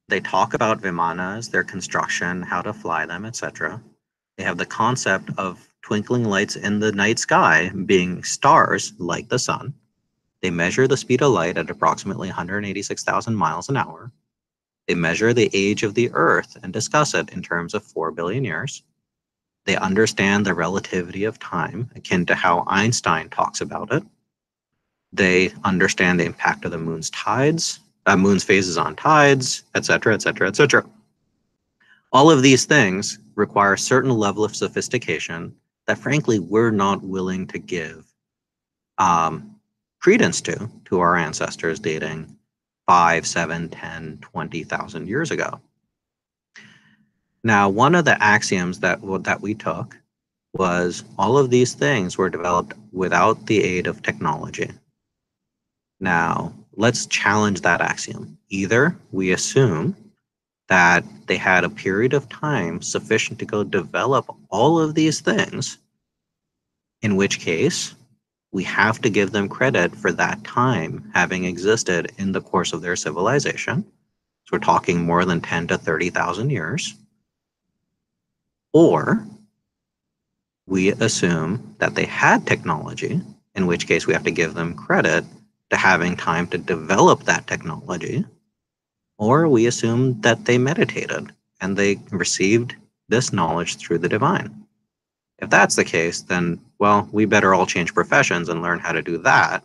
[0.09, 3.81] they talk about vimanas, their construction, how to fly them, etc.
[4.37, 9.39] They have the concept of twinkling lights in the night sky being stars like the
[9.39, 9.75] sun.
[10.43, 14.11] They measure the speed of light at approximately 186,000 miles an hour.
[14.87, 18.45] They measure the age of the Earth and discuss it in terms of 4 billion
[18.45, 18.83] years.
[19.65, 24.03] They understand the relativity of time, akin to how Einstein talks about it.
[25.13, 30.49] They understand the impact of the moon's tides, uh, moon's phases on tides, etc., etc.,
[30.49, 30.85] etc.
[32.13, 35.55] All of these things require a certain level of sophistication
[35.87, 38.05] that, frankly, we're not willing to give
[38.99, 39.57] um,
[40.01, 42.37] credence to, to our ancestors dating
[42.87, 45.61] five, seven, 10, 20,000 years ago.
[47.43, 49.97] Now, one of the axioms that, that we took
[50.55, 54.71] was all of these things were developed without the aid of technology.
[56.01, 58.39] Now, let's challenge that axiom.
[58.49, 59.97] Either we assume
[60.69, 65.79] that they had a period of time sufficient to go develop all of these things,
[67.03, 67.95] in which case
[68.55, 72.83] we have to give them credit for that time having existed in the course of
[72.83, 73.85] their civilization.
[74.45, 76.95] So we're talking more than 10 to 30,000 years.
[78.73, 79.27] Or
[80.69, 83.21] we assume that they had technology,
[83.57, 85.25] in which case we have to give them credit
[85.71, 88.25] to having time to develop that technology.
[89.19, 92.77] Or we assume that they meditated and they received
[93.09, 94.64] this knowledge through the divine.
[95.45, 99.03] If that's the case, then, well, we better all change professions and learn how to
[99.03, 99.63] do that,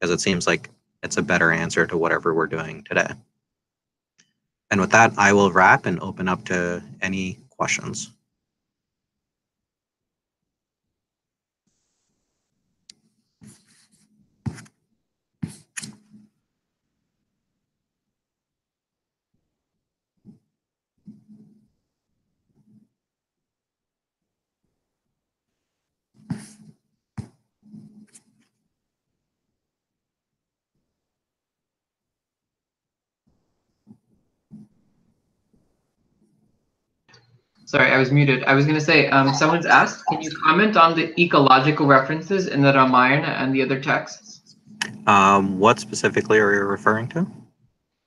[0.00, 0.70] because it seems like
[1.04, 3.06] it's a better answer to whatever we're doing today.
[4.72, 8.10] And with that, I will wrap and open up to any questions.
[37.74, 38.44] Sorry, I was muted.
[38.44, 42.46] I was going to say, um, someone's asked, can you comment on the ecological references
[42.46, 44.54] in the Ramayana and the other texts?
[45.08, 47.26] Um, what specifically are you referring to?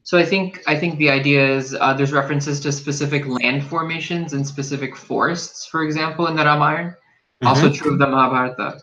[0.04, 4.32] So I think I think the idea is uh, there's references to specific land formations
[4.32, 6.92] and specific forests, for example, in the Ramayana.
[6.92, 7.48] Mm-hmm.
[7.48, 8.80] Also true of the Mahabharata.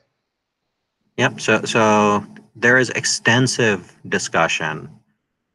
[1.17, 1.41] Yep.
[1.41, 2.27] So so
[2.57, 4.91] there is extensive discussion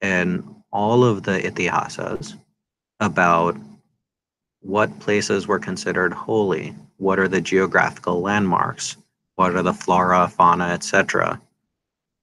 [0.01, 2.35] in all of the itihasas
[2.99, 3.55] about
[4.61, 8.97] what places were considered holy, what are the geographical landmarks,
[9.35, 11.41] what are the flora, fauna, etc.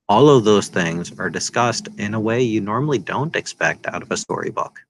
[0.09, 4.11] All of those things are discussed in a way you normally don't expect out of
[4.11, 4.81] a storybook.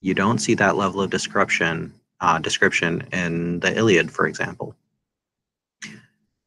[0.00, 4.74] You don't see that level of description uh, description in the Iliad, for example.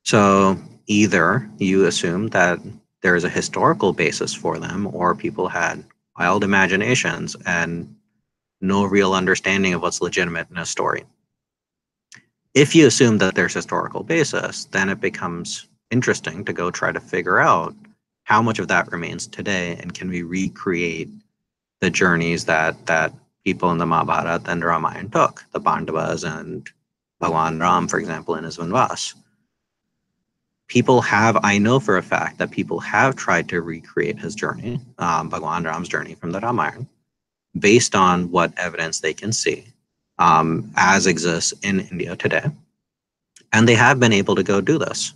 [0.03, 0.57] So
[0.87, 2.59] either you assume that
[3.01, 5.83] there is a historical basis for them, or people had
[6.17, 7.95] wild imaginations and
[8.63, 11.03] no real understanding of what's legitimate in a story.
[12.53, 16.99] If you assume that there's historical basis, then it becomes interesting to go try to
[16.99, 17.75] figure out
[18.23, 21.09] how much of that remains today and can we recreate
[21.81, 23.13] the journeys that that
[23.43, 26.65] people in the Mahabharata and Ramayana took, the Pandavas and
[27.19, 29.13] Bhagwan Ram, for example, in his Vanvas.
[30.69, 34.79] People have, I know for a fact that people have tried to recreate his journey,
[34.97, 36.87] um, Bhagwan Ram's journey from the Ramayana
[37.57, 39.65] based on what evidence they can see
[40.19, 42.45] um, as exists in India today.
[43.51, 45.13] And they have been able to go do this.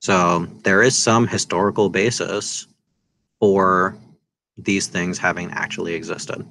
[0.00, 2.66] So there is some historical basis
[3.40, 3.96] for
[4.58, 6.46] these things having actually existed.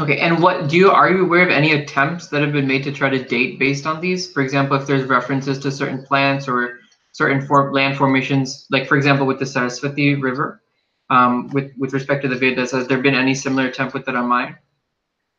[0.00, 2.82] Okay, and what do you are you aware of any attempts that have been made
[2.84, 4.32] to try to date based on these?
[4.32, 6.80] For example, if there's references to certain plants or
[7.12, 10.62] certain form, land formations, like for example with the Saraswati River,
[11.10, 12.72] um, with with respect to the Vedas?
[12.72, 14.58] Has there been any similar attempt with the Ramayana?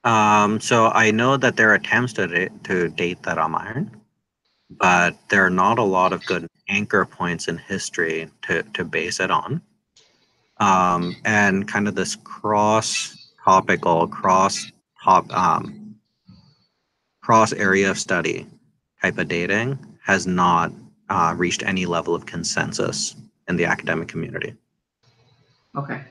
[0.03, 3.91] Um, so I know that there are attempts to to date the Ramayana,
[4.69, 9.19] but there are not a lot of good anchor points in history to to base
[9.19, 9.61] it on.
[10.57, 14.71] Um, and kind of this cross topical, cross
[15.03, 15.95] top, um,
[17.21, 18.47] cross area of study
[19.01, 20.71] type of dating has not
[21.09, 23.15] uh, reached any level of consensus
[23.47, 24.55] in the academic community.
[25.75, 26.01] Okay.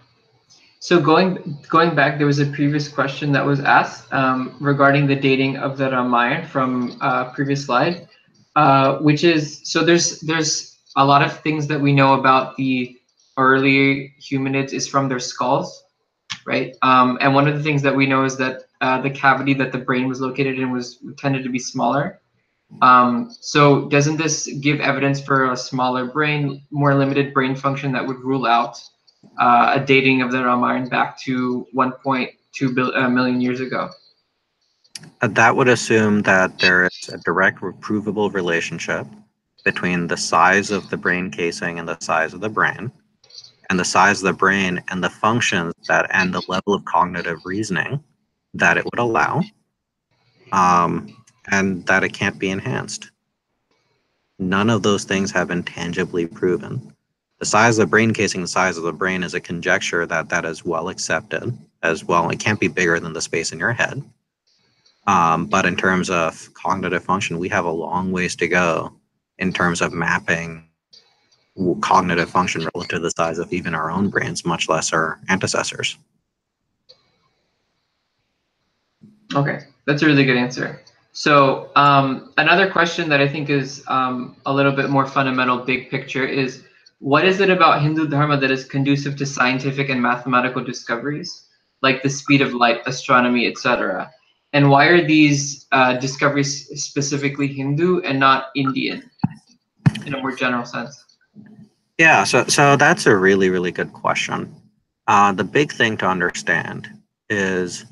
[0.80, 5.14] So going going back, there was a previous question that was asked um, regarding the
[5.14, 8.08] dating of the Ramayana from uh, previous slide,
[8.56, 12.96] uh, which is so there's there's a lot of things that we know about the
[13.38, 15.84] early hominids is from their skulls,
[16.46, 16.74] right?
[16.82, 19.70] Um, and one of the things that we know is that uh, the cavity that
[19.70, 22.20] the brain was located in was tended to be smaller.
[22.80, 28.06] Um, so doesn't this give evidence for a smaller brain, more limited brain function that
[28.06, 28.80] would rule out
[29.38, 33.90] uh, a dating of the Ramayana back to 1.2 bil- uh, million years ago?
[35.20, 39.06] Uh, That would assume that there is a direct provable relationship
[39.64, 42.90] between the size of the brain casing and the size of the brain,
[43.70, 47.38] and the size of the brain and the functions that and the level of cognitive
[47.44, 48.02] reasoning
[48.54, 49.40] that it would allow,
[50.50, 53.10] um, and that it can't be enhanced.
[54.38, 56.94] None of those things have been tangibly proven.
[57.38, 60.28] The size of the brain casing, the size of the brain is a conjecture that
[60.28, 62.30] that is well accepted as well.
[62.30, 64.02] It can't be bigger than the space in your head.
[65.06, 68.92] Um, but in terms of cognitive function, we have a long ways to go
[69.38, 70.68] in terms of mapping
[71.80, 75.96] cognitive function relative to the size of even our own brains, much less our antecessors.
[79.34, 80.80] Okay, that's a really good answer.
[81.12, 85.90] So um, another question that I think is um, a little bit more fundamental, big
[85.90, 86.64] picture, is
[87.00, 91.48] what is it about Hindu Dharma that is conducive to scientific and mathematical discoveries,
[91.82, 94.10] like the speed of light, astronomy, etc.?
[94.54, 99.10] And why are these uh, discoveries specifically Hindu and not Indian,
[100.06, 101.04] in a more general sense?
[101.98, 104.54] Yeah, so so that's a really really good question.
[105.08, 106.88] Uh, the big thing to understand
[107.28, 107.84] is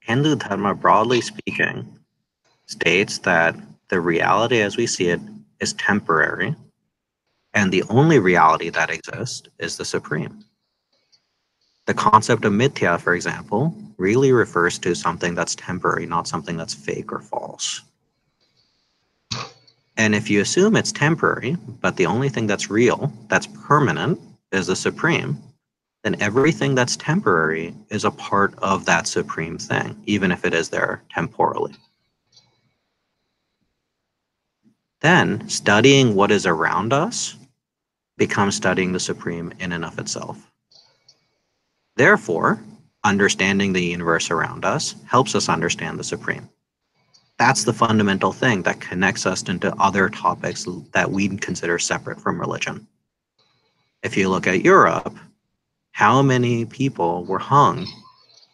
[0.00, 1.99] Hindu Dharma, broadly speaking,
[2.70, 3.56] states that
[3.88, 5.20] the reality as we see it
[5.58, 6.54] is temporary,
[7.52, 10.44] and the only reality that exists is the supreme.
[11.86, 16.72] The concept of mithya, for example, really refers to something that's temporary, not something that's
[16.72, 17.82] fake or false.
[19.96, 24.20] And if you assume it's temporary, but the only thing that's real, that's permanent,
[24.52, 25.42] is the supreme,
[26.04, 30.68] then everything that's temporary is a part of that supreme thing, even if it is
[30.68, 31.74] there temporally.
[35.00, 37.36] Then studying what is around us
[38.18, 40.50] becomes studying the supreme in and of itself.
[41.96, 42.62] Therefore,
[43.04, 46.48] understanding the universe around us helps us understand the supreme.
[47.38, 52.38] That's the fundamental thing that connects us into other topics that we consider separate from
[52.38, 52.86] religion.
[54.02, 55.16] If you look at Europe,
[55.92, 57.86] how many people were hung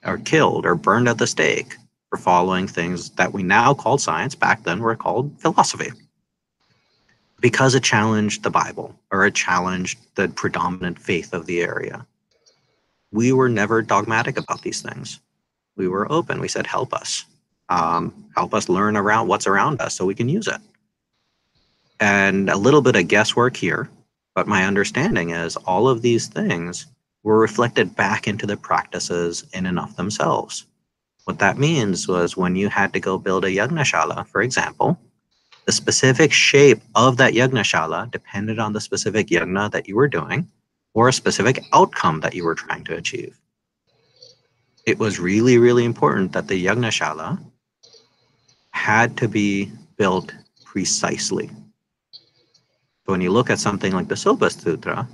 [0.04, 1.74] or killed or burned at the stake
[2.08, 5.90] for following things that we now call science, back then were called philosophy?
[7.40, 12.06] Because it challenged the Bible or it challenged the predominant faith of the area.
[13.12, 15.20] We were never dogmatic about these things.
[15.76, 16.40] We were open.
[16.40, 17.24] We said, help us.
[17.68, 20.60] Um, help us learn around what's around us so we can use it.
[22.00, 23.88] And a little bit of guesswork here,
[24.34, 26.86] but my understanding is all of these things
[27.22, 30.66] were reflected back into the practices in and of themselves.
[31.24, 34.96] What that means was when you had to go build a yagnashala, for example,
[35.66, 40.48] the specific shape of that yagnashala depended on the specific yagna that you were doing
[40.94, 43.38] or a specific outcome that you were trying to achieve.
[44.86, 47.38] It was really, really important that the yagnashala
[48.70, 50.32] had to be built
[50.64, 51.48] precisely.
[53.04, 55.08] So when you look at something like the Shulba Sutra,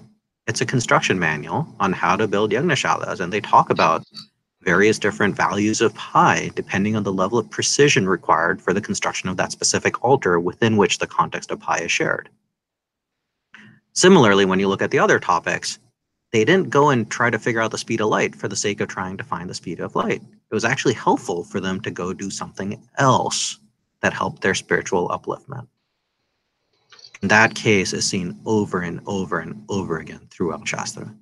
[0.47, 4.05] it's a construction manual on how to build yagnashalas, and they talk about
[4.63, 9.29] various different values of pi depending on the level of precision required for the construction
[9.29, 12.29] of that specific altar within which the context of pi is shared.
[13.93, 15.79] Similarly, when you look at the other topics,
[16.33, 18.81] they didn't go and try to figure out the speed of light for the sake
[18.81, 20.23] of trying to find the speed of light.
[20.51, 23.59] It was actually helpful for them to go do something else
[24.01, 25.67] that helped their spiritual upliftment.
[27.21, 31.15] That case is seen over and over and over again throughout Shastra.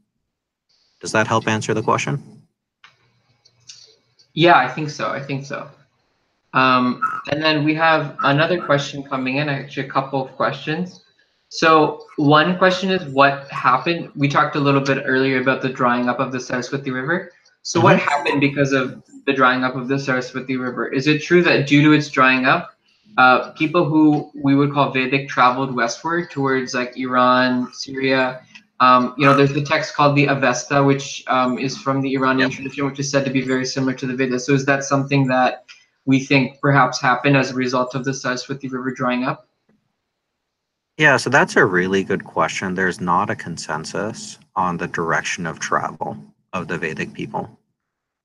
[1.01, 2.40] Does that help answer the question?
[4.41, 5.11] Yeah, I think so.
[5.11, 5.69] I think so.
[6.55, 11.05] Um, and then we have another question coming in, actually a couple of questions.
[11.51, 14.11] So one question is what happened?
[14.17, 17.31] We talked a little bit earlier about the drying up of the Saraswati River.
[17.61, 17.85] So mm-hmm.
[17.85, 20.89] what happened because of the drying up of the Saraswati River?
[20.89, 22.71] Is it true that due to its drying up,
[23.19, 28.41] uh, people who we would call Vedic traveled westward towards like Iran, Syria.
[28.81, 32.49] Um, you know, there's the text called the Avesta, which um, is from the Iranian
[32.49, 32.57] yep.
[32.57, 34.47] tradition, which is said to be very similar to the Vedas.
[34.47, 35.67] So is that something that
[36.07, 39.47] we think perhaps happened as a result of the Saraswati River drying up?
[40.97, 42.75] Yeah, so that's a really good question.
[42.75, 46.17] There's not a consensus on the direction of travel
[46.53, 47.59] of the Vedic people.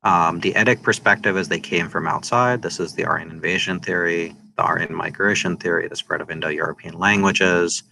[0.03, 2.61] Um, the Etic perspective is they came from outside.
[2.61, 7.83] This is the Aryan invasion theory the Aryan migration theory, the spread of Indo-European languages.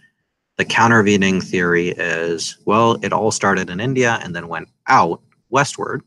[0.56, 5.20] The countervening theory is, well, it all started in India and then went out
[5.50, 6.02] westward.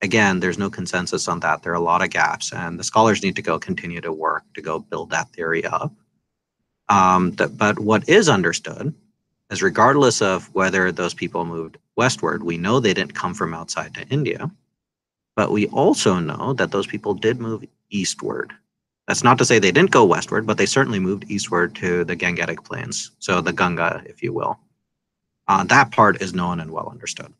[0.00, 1.62] Again, there's no consensus on that.
[1.62, 4.44] There are a lot of gaps, and the scholars need to go continue to work
[4.54, 5.92] to go build that theory up.
[6.88, 8.94] Um, but what is understood
[9.50, 13.94] is regardless of whether those people moved westward, we know they didn't come from outside
[13.94, 14.50] to India,
[15.34, 18.52] but we also know that those people did move eastward
[19.06, 22.16] that's not to say they didn't go westward, but they certainly moved eastward to the
[22.16, 24.58] Gangetic Plains, so the Ganga, if you will.
[25.48, 27.32] Uh, that part is known and well understood.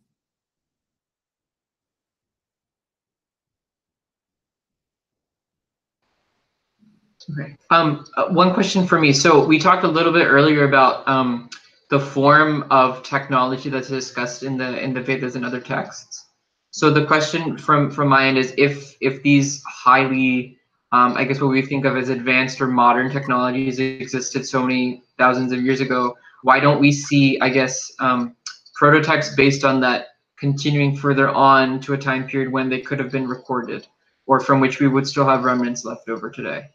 [7.29, 7.57] Okay.
[7.71, 9.13] Um, uh, one question for me.
[9.13, 11.51] So we talked a little bit earlier about um,
[11.91, 16.27] the form of technology that's discussed in the in the Vedas and other texts.
[16.71, 20.56] So the question from from my end is if if these highly
[20.93, 25.03] um, I guess what we think of as advanced or modern technologies existed so many
[25.19, 26.17] thousands of years ago.
[26.43, 28.37] Why don't we see, I guess, um,
[28.75, 30.09] prototypes based on that
[30.39, 33.87] continuing further on to a time period when they could have been recorded
[34.27, 36.67] or from which we would still have remnants left over today?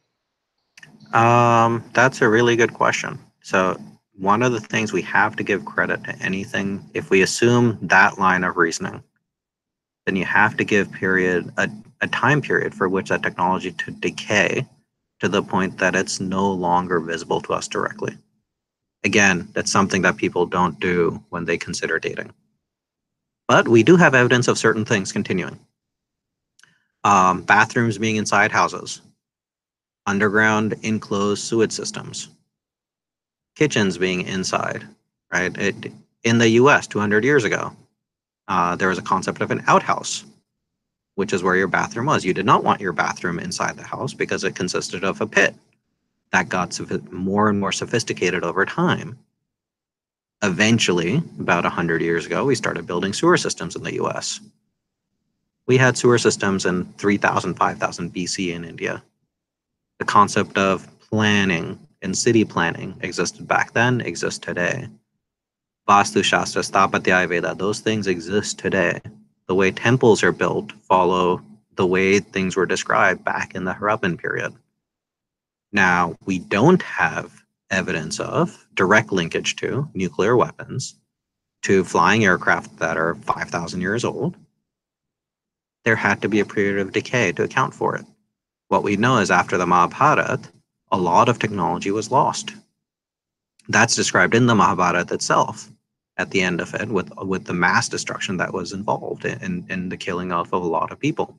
[1.14, 3.20] Um, that's a really good question.
[3.42, 3.80] So
[4.18, 8.18] one of the things we have to give credit to anything, if we assume that
[8.18, 9.04] line of reasoning,
[10.06, 11.70] then you have to give period a
[12.02, 14.66] a time period for which that technology to decay
[15.20, 18.18] to the point that it's no longer visible to us directly.
[19.04, 22.34] Again, that's something that people don't do when they consider dating.
[23.48, 25.60] But we do have evidence of certain things continuing.
[27.04, 29.02] Um, bathrooms being inside houses,
[30.06, 32.30] underground enclosed sewage systems,
[33.56, 34.88] kitchens being inside,
[35.32, 35.56] right?
[35.58, 35.92] It,
[36.24, 37.76] in the US 200 years ago,
[38.48, 40.26] uh, there was a concept of an outhouse
[41.22, 42.26] which is where your bathroom was.
[42.26, 45.54] You did not want your bathroom inside the house because it consisted of a pit.
[46.32, 46.80] That got
[47.12, 49.20] more and more sophisticated over time.
[50.42, 54.40] Eventually, about 100 years ago, we started building sewer systems in the US.
[55.68, 59.04] We had sewer systems in 3000, 5000 BC in India.
[60.00, 64.88] The concept of planning and city planning existed back then, exists today.
[65.88, 69.00] Vastu Shastra, Sthapatya Ayurveda, those things exist today
[69.48, 71.42] the way temples are built follow
[71.76, 74.54] the way things were described back in the Harappan period.
[75.72, 80.96] Now, we don't have evidence of direct linkage to nuclear weapons,
[81.64, 84.36] to flying aircraft that are 5,000 years old.
[85.86, 88.06] There had to be a period of decay to account for it.
[88.68, 90.40] What we know is after the Mahabharata,
[90.92, 92.54] a lot of technology was lost.
[93.70, 95.71] That's described in the Mahabharata itself
[96.22, 99.90] at the end of it with with the mass destruction that was involved in, in
[99.90, 101.38] the killing of, of a lot of people.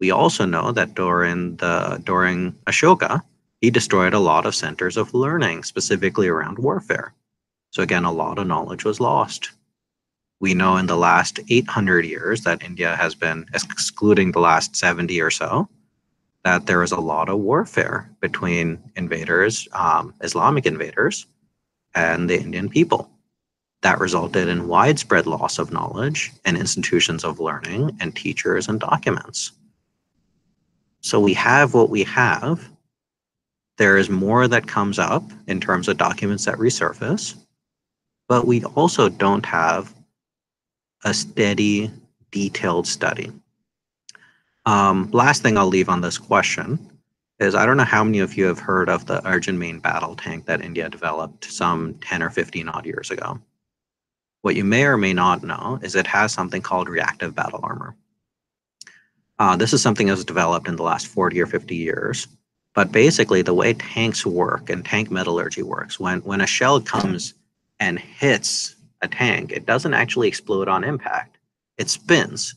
[0.00, 3.22] We also know that during the during Ashoka,
[3.60, 7.12] he destroyed a lot of centers of learning, specifically around warfare.
[7.72, 9.50] So again, a lot of knowledge was lost.
[10.38, 15.20] We know in the last 800 years that India has been, excluding the last 70
[15.20, 15.68] or so,
[16.44, 21.26] that there is a lot of warfare between invaders, um, Islamic invaders,
[21.94, 23.10] and the Indian people
[23.86, 29.52] that resulted in widespread loss of knowledge and institutions of learning and teachers and documents.
[31.02, 32.68] So we have what we have.
[33.78, 37.36] There is more that comes up in terms of documents that resurface,
[38.26, 39.94] but we also don't have
[41.04, 41.88] a steady,
[42.32, 43.30] detailed study.
[44.64, 46.90] Um, last thing I'll leave on this question
[47.38, 50.16] is I don't know how many of you have heard of the Arjun main battle
[50.16, 53.40] tank that India developed some 10 or 15 odd years ago.
[54.42, 57.96] What you may or may not know is it has something called reactive battle armor.
[59.38, 62.28] Uh, this is something that was developed in the last 40 or 50 years.
[62.74, 67.34] But basically, the way tanks work and tank metallurgy works, when, when a shell comes
[67.80, 71.38] and hits a tank, it doesn't actually explode on impact.
[71.78, 72.54] It spins.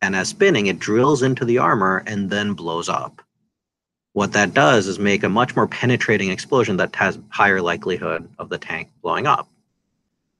[0.00, 3.22] And as spinning, it drills into the armor and then blows up.
[4.14, 8.48] What that does is make a much more penetrating explosion that has higher likelihood of
[8.48, 9.48] the tank blowing up.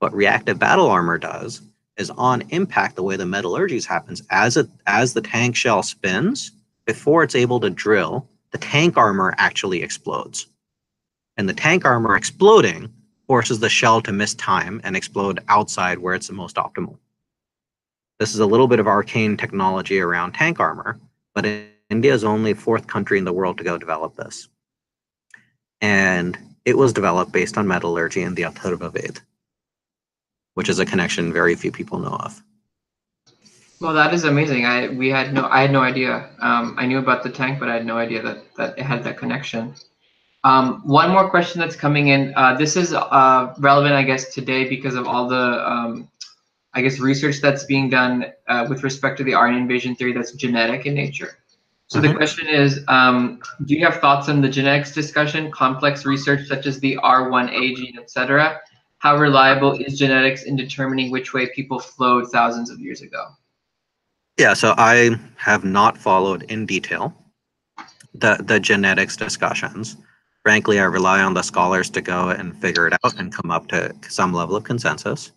[0.03, 1.63] What reactive battle armor does
[1.97, 6.51] is on impact, the way the metallurgy happens, as it as the tank shell spins,
[6.87, 10.49] before it's able to drill, the tank armor actually explodes.
[11.37, 12.93] And the tank armor exploding
[13.29, 16.99] forces the shell to miss time and explode outside where it's the most optimal.
[18.19, 20.99] This is a little bit of arcane technology around tank armor,
[21.33, 21.47] but
[21.91, 24.49] India is only fourth country in the world to go develop this.
[25.81, 29.21] And it was developed based on metallurgy in the Atharva Ved,
[30.55, 32.43] which is a connection very few people know of.
[33.81, 34.65] Well, that is amazing.
[34.65, 36.31] I we had no I had no idea.
[36.41, 39.03] Um, I knew about the tank, but I had no idea that that it had
[39.05, 39.75] that connection.
[40.45, 42.33] Um, one more question that's coming in.
[42.37, 46.09] Uh, this is uh, relevant, I guess, today because of all the, um,
[46.75, 50.33] I guess, research that's being done uh, with respect to the Aryan invasion theory that's
[50.33, 51.39] genetic in nature.
[51.87, 52.09] So mm-hmm.
[52.09, 56.67] the question is, um, do you have thoughts on the genetics discussion, complex research such
[56.67, 58.61] as the R1A gene, etc.?
[59.03, 63.27] How reliable is genetics in determining which way people flowed thousands of years ago?
[64.39, 67.15] Yeah, so I have not followed in detail
[68.15, 69.97] the the genetics discussions
[70.43, 73.69] frankly, I rely on the scholars to go and figure it out and come up
[73.69, 75.33] to some level of consensus.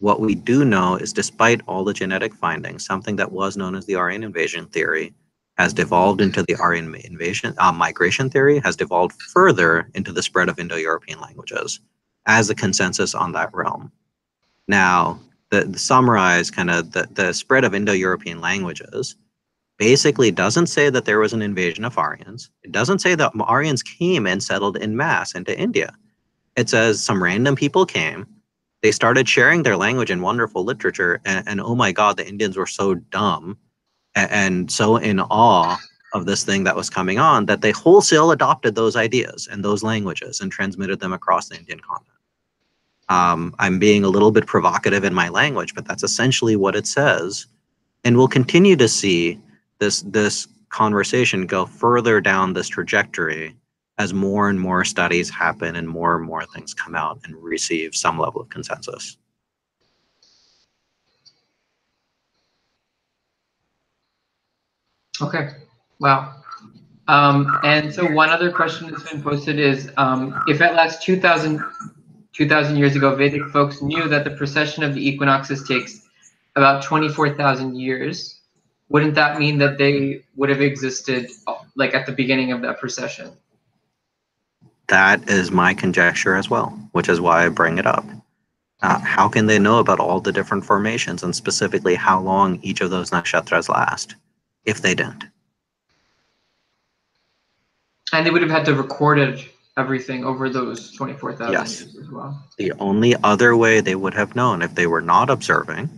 [0.00, 3.86] What we do know is despite all the genetic findings, something that was known as
[3.86, 5.14] the Aryan invasion theory
[5.56, 10.48] has devolved into the Aryan invasion uh, migration theory, has devolved further into the spread
[10.48, 11.80] of Indo-European languages
[12.28, 13.90] as a consensus on that realm.
[14.68, 15.18] Now,
[15.50, 19.16] the, the summarize kind of the, the spread of Indo-European languages
[19.78, 22.50] basically doesn't say that there was an invasion of Aryans.
[22.62, 25.94] It doesn't say that Aryans came and settled in mass into India.
[26.56, 28.26] It says some random people came,
[28.82, 32.56] they started sharing their language and wonderful literature, and, and oh my God, the Indians
[32.56, 33.58] were so dumb
[34.14, 35.78] and, and so in awe
[36.14, 39.82] of this thing that was coming on that they wholesale adopted those ideas and those
[39.82, 42.17] languages and transmitted them across the Indian continent.
[43.08, 46.86] Um, I'm being a little bit provocative in my language, but that's essentially what it
[46.86, 47.46] says.
[48.04, 49.40] And we'll continue to see
[49.78, 53.56] this this conversation go further down this trajectory
[53.98, 57.94] as more and more studies happen and more and more things come out and receive
[57.94, 59.16] some level of consensus.
[65.20, 65.50] Okay,
[65.98, 66.34] wow.
[67.08, 71.60] Um, and so one other question that's been posted is, um, if at last 2000,
[72.38, 76.08] 2000 years ago, Vedic folks knew that the precession of the equinoxes takes
[76.54, 78.38] about 24,000 years,
[78.88, 81.28] wouldn't that mean that they would have existed
[81.74, 83.32] like at the beginning of that precession?
[84.86, 88.04] That is my conjecture as well, which is why I bring it up.
[88.82, 92.80] Uh, how can they know about all the different formations and specifically how long each
[92.80, 94.14] of those nakshatras last
[94.64, 95.24] if they didn't?
[98.12, 99.18] And they would have had to record
[99.78, 101.80] everything over those 24,000 yes.
[101.80, 102.44] years as well.
[102.58, 105.88] The only other way they would have known if they were not observing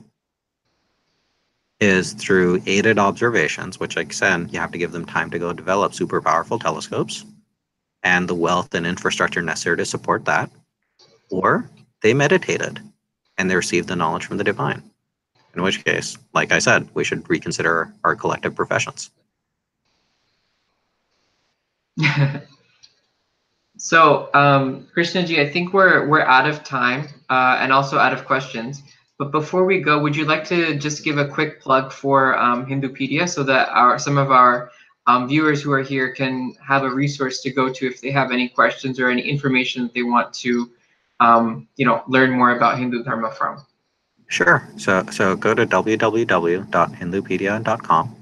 [1.80, 5.38] is through aided observations, which like I said, you have to give them time to
[5.38, 7.24] go develop super powerful telescopes
[8.02, 10.50] and the wealth and infrastructure necessary to support that.
[11.30, 11.68] Or
[12.02, 12.80] they meditated
[13.38, 14.82] and they received the knowledge from the divine.
[15.54, 19.10] In which case, like I said, we should reconsider our collective professions.
[23.80, 28.26] so, um, Krishnaji, I think we're we're out of time uh, and also out of
[28.26, 28.82] questions.
[29.18, 32.66] But before we go, would you like to just give a quick plug for um,
[32.66, 34.70] Hindupedia so that our some of our
[35.06, 38.32] um, viewers who are here can have a resource to go to if they have
[38.32, 40.70] any questions or any information that they want to,
[41.20, 43.64] um, you know, learn more about Hindu Dharma from?
[44.26, 44.68] Sure.
[44.76, 48.16] So so go to www.hindupedia.com.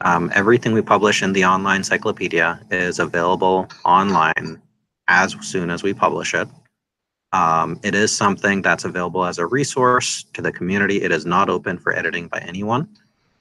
[0.00, 4.60] Um, everything we publish in the online encyclopedia is available online
[5.08, 6.48] as soon as we publish it.
[7.32, 11.02] Um, it is something that's available as a resource to the community.
[11.02, 12.88] It is not open for editing by anyone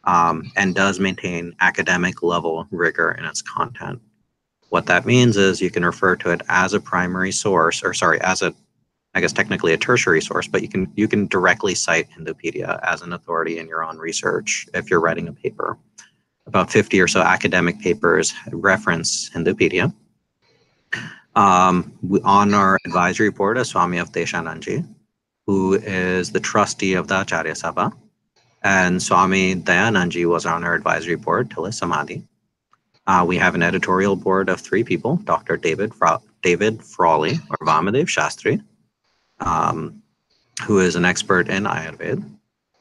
[0.03, 4.01] um, and does maintain academic level rigor in its content.
[4.69, 8.19] What that means is you can refer to it as a primary source, or sorry,
[8.21, 8.53] as a,
[9.13, 13.01] I guess technically a tertiary source, but you can you can directly cite Hindupedia as
[13.01, 15.77] an authority in your own research if you're writing a paper.
[16.45, 19.93] About 50 or so academic papers reference Hindupedia.
[21.37, 24.87] Um, we, on our advisory board is Swami Avadeshanandji,
[25.45, 27.93] who is the trustee of the Acharya Sabha.
[28.63, 32.23] And Swami Dayanandji was on our advisory board till his samadhi.
[33.05, 35.57] Uh, we have an editorial board of three people, Dr.
[35.57, 38.63] David Fra- David Frawley or Vamadev Shastri,
[39.39, 40.01] um,
[40.65, 42.27] who is an expert in Ayurveda.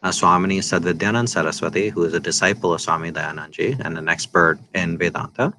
[0.03, 4.97] Uh, Swamini Sadvidyanand Saraswati, who is a disciple of Swami Dayanandji and an expert in
[4.97, 5.53] Vedanta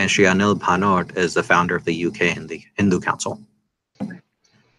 [0.00, 3.38] and Shri Anil is the founder of the UK and the Hindu Council.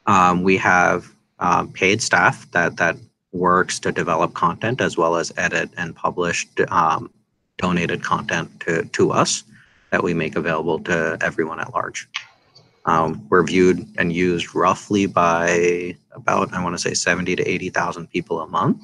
[0.08, 2.98] Um, we have um, paid staff that that
[3.32, 7.12] works to develop content as well as edit and publish um,
[7.58, 9.44] donated content to, to us
[9.92, 12.10] that we make available to everyone at large.
[12.86, 18.10] Um, we're viewed and used roughly by about, I want to say 70 to 80,000
[18.10, 18.82] people a month.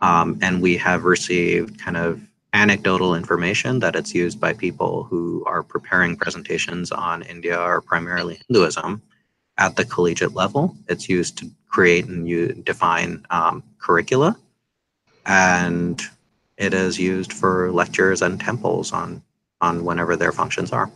[0.00, 2.22] Um, and we have received kind of
[2.54, 8.40] anecdotal information that it's used by people who are preparing presentations on India or primarily
[8.46, 9.02] Hinduism
[9.58, 10.76] at the collegiate level.
[10.88, 14.38] It's used to create and you define um, curricula.
[15.26, 16.00] And
[16.56, 19.22] it is used for lectures and temples on,
[19.60, 20.90] on whenever their functions are.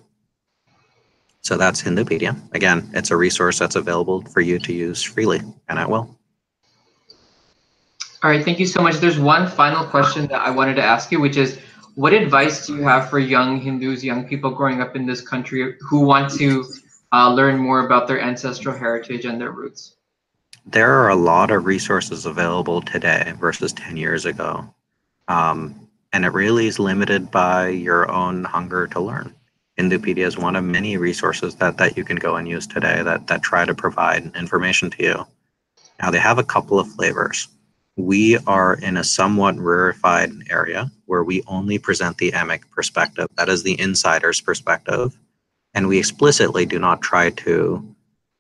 [1.40, 2.36] So that's Hindupedia.
[2.52, 6.17] Again, it's a resource that's available for you to use freely and at will.
[8.20, 8.96] All right, thank you so much.
[8.96, 11.60] There's one final question that I wanted to ask you, which is
[11.94, 15.76] what advice do you have for young Hindus, young people growing up in this country
[15.80, 16.64] who want to
[17.12, 19.94] uh, learn more about their ancestral heritage and their roots?
[20.66, 24.68] There are a lot of resources available today versus 10 years ago.
[25.28, 29.32] Um, and it really is limited by your own hunger to learn.
[29.78, 33.28] Hindupedia is one of many resources that, that you can go and use today that,
[33.28, 35.26] that try to provide information to you.
[36.02, 37.46] Now, they have a couple of flavors
[37.98, 43.26] we are in a somewhat rarefied area where we only present the emic perspective.
[43.36, 45.18] That is the insider's perspective.
[45.74, 47.84] And we explicitly do not try to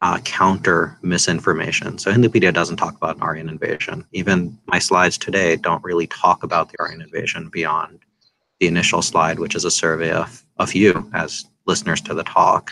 [0.00, 1.98] uh, counter misinformation.
[1.98, 4.06] So Hindupedia doesn't talk about an Aryan invasion.
[4.12, 7.98] Even my slides today don't really talk about the Aryan invasion beyond
[8.60, 12.70] the initial slide, which is a survey of, of you as listeners to the talk.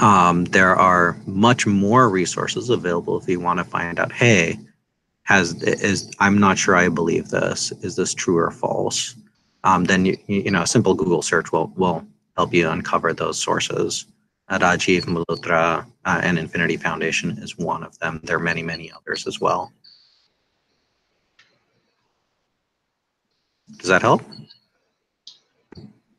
[0.00, 4.58] Um, there are much more resources available if you want to find out, hey,
[5.30, 7.72] has is I'm not sure I believe this.
[7.82, 9.14] Is this true or false?
[9.62, 12.04] Um, then you you know a simple Google search will will
[12.36, 14.06] help you uncover those sources.
[14.50, 18.20] Rajiv Malhotra uh, and Infinity Foundation is one of them.
[18.24, 19.72] There are many many others as well.
[23.78, 24.22] Does that help?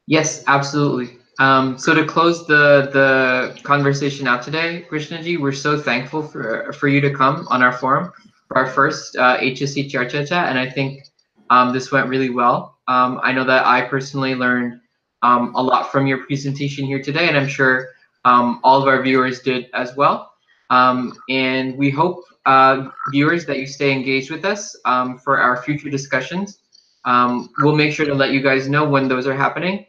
[0.07, 1.17] Yes, absolutely.
[1.39, 6.87] Um, so to close the the conversation out today, Krishnaji, we're so thankful for for
[6.87, 8.13] you to come on our forum
[8.51, 11.05] for our first uh, HSC Charcha Chat, and I think
[11.49, 12.79] um, this went really well.
[12.89, 14.81] Um, I know that I personally learned
[15.21, 17.91] um, a lot from your presentation here today, and I'm sure
[18.25, 20.33] um, all of our viewers did as well.
[20.69, 25.63] Um, and we hope, uh, viewers, that you stay engaged with us um, for our
[25.63, 26.59] future discussions.
[27.05, 29.85] we'll make sure to let you guys know when those are happening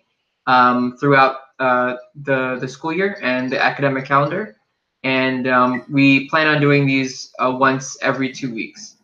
[1.00, 4.56] throughout uh, the, the school year and the academic calendar
[5.04, 8.96] and um, we plan on doing these uh, once every two weeks.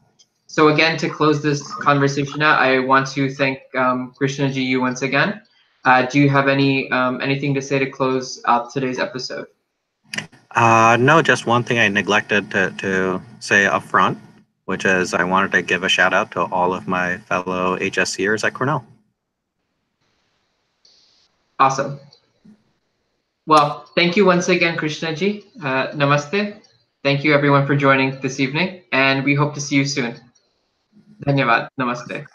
[0.47, 4.81] So again, to close this conversation out, I want to thank um, Krishna Ji you
[4.81, 5.43] once again.
[5.85, 9.47] Uh, do you have any um, anything to say to close out today's episode?
[10.53, 14.19] Uh, no, just one thing I neglected to, to say up front,
[14.65, 18.45] which is I wanted to give a shout out to all of my fellow HSCers
[18.45, 18.85] at Cornell.
[21.61, 22.01] Awesome.
[23.49, 25.43] Well, thank you once again, Krishnaji.
[25.65, 26.61] Uh, namaste.
[27.03, 30.21] Thank you everyone for joining this evening, and we hope to see you soon.
[31.25, 31.71] Dhanyavad.
[31.81, 32.27] Namaste.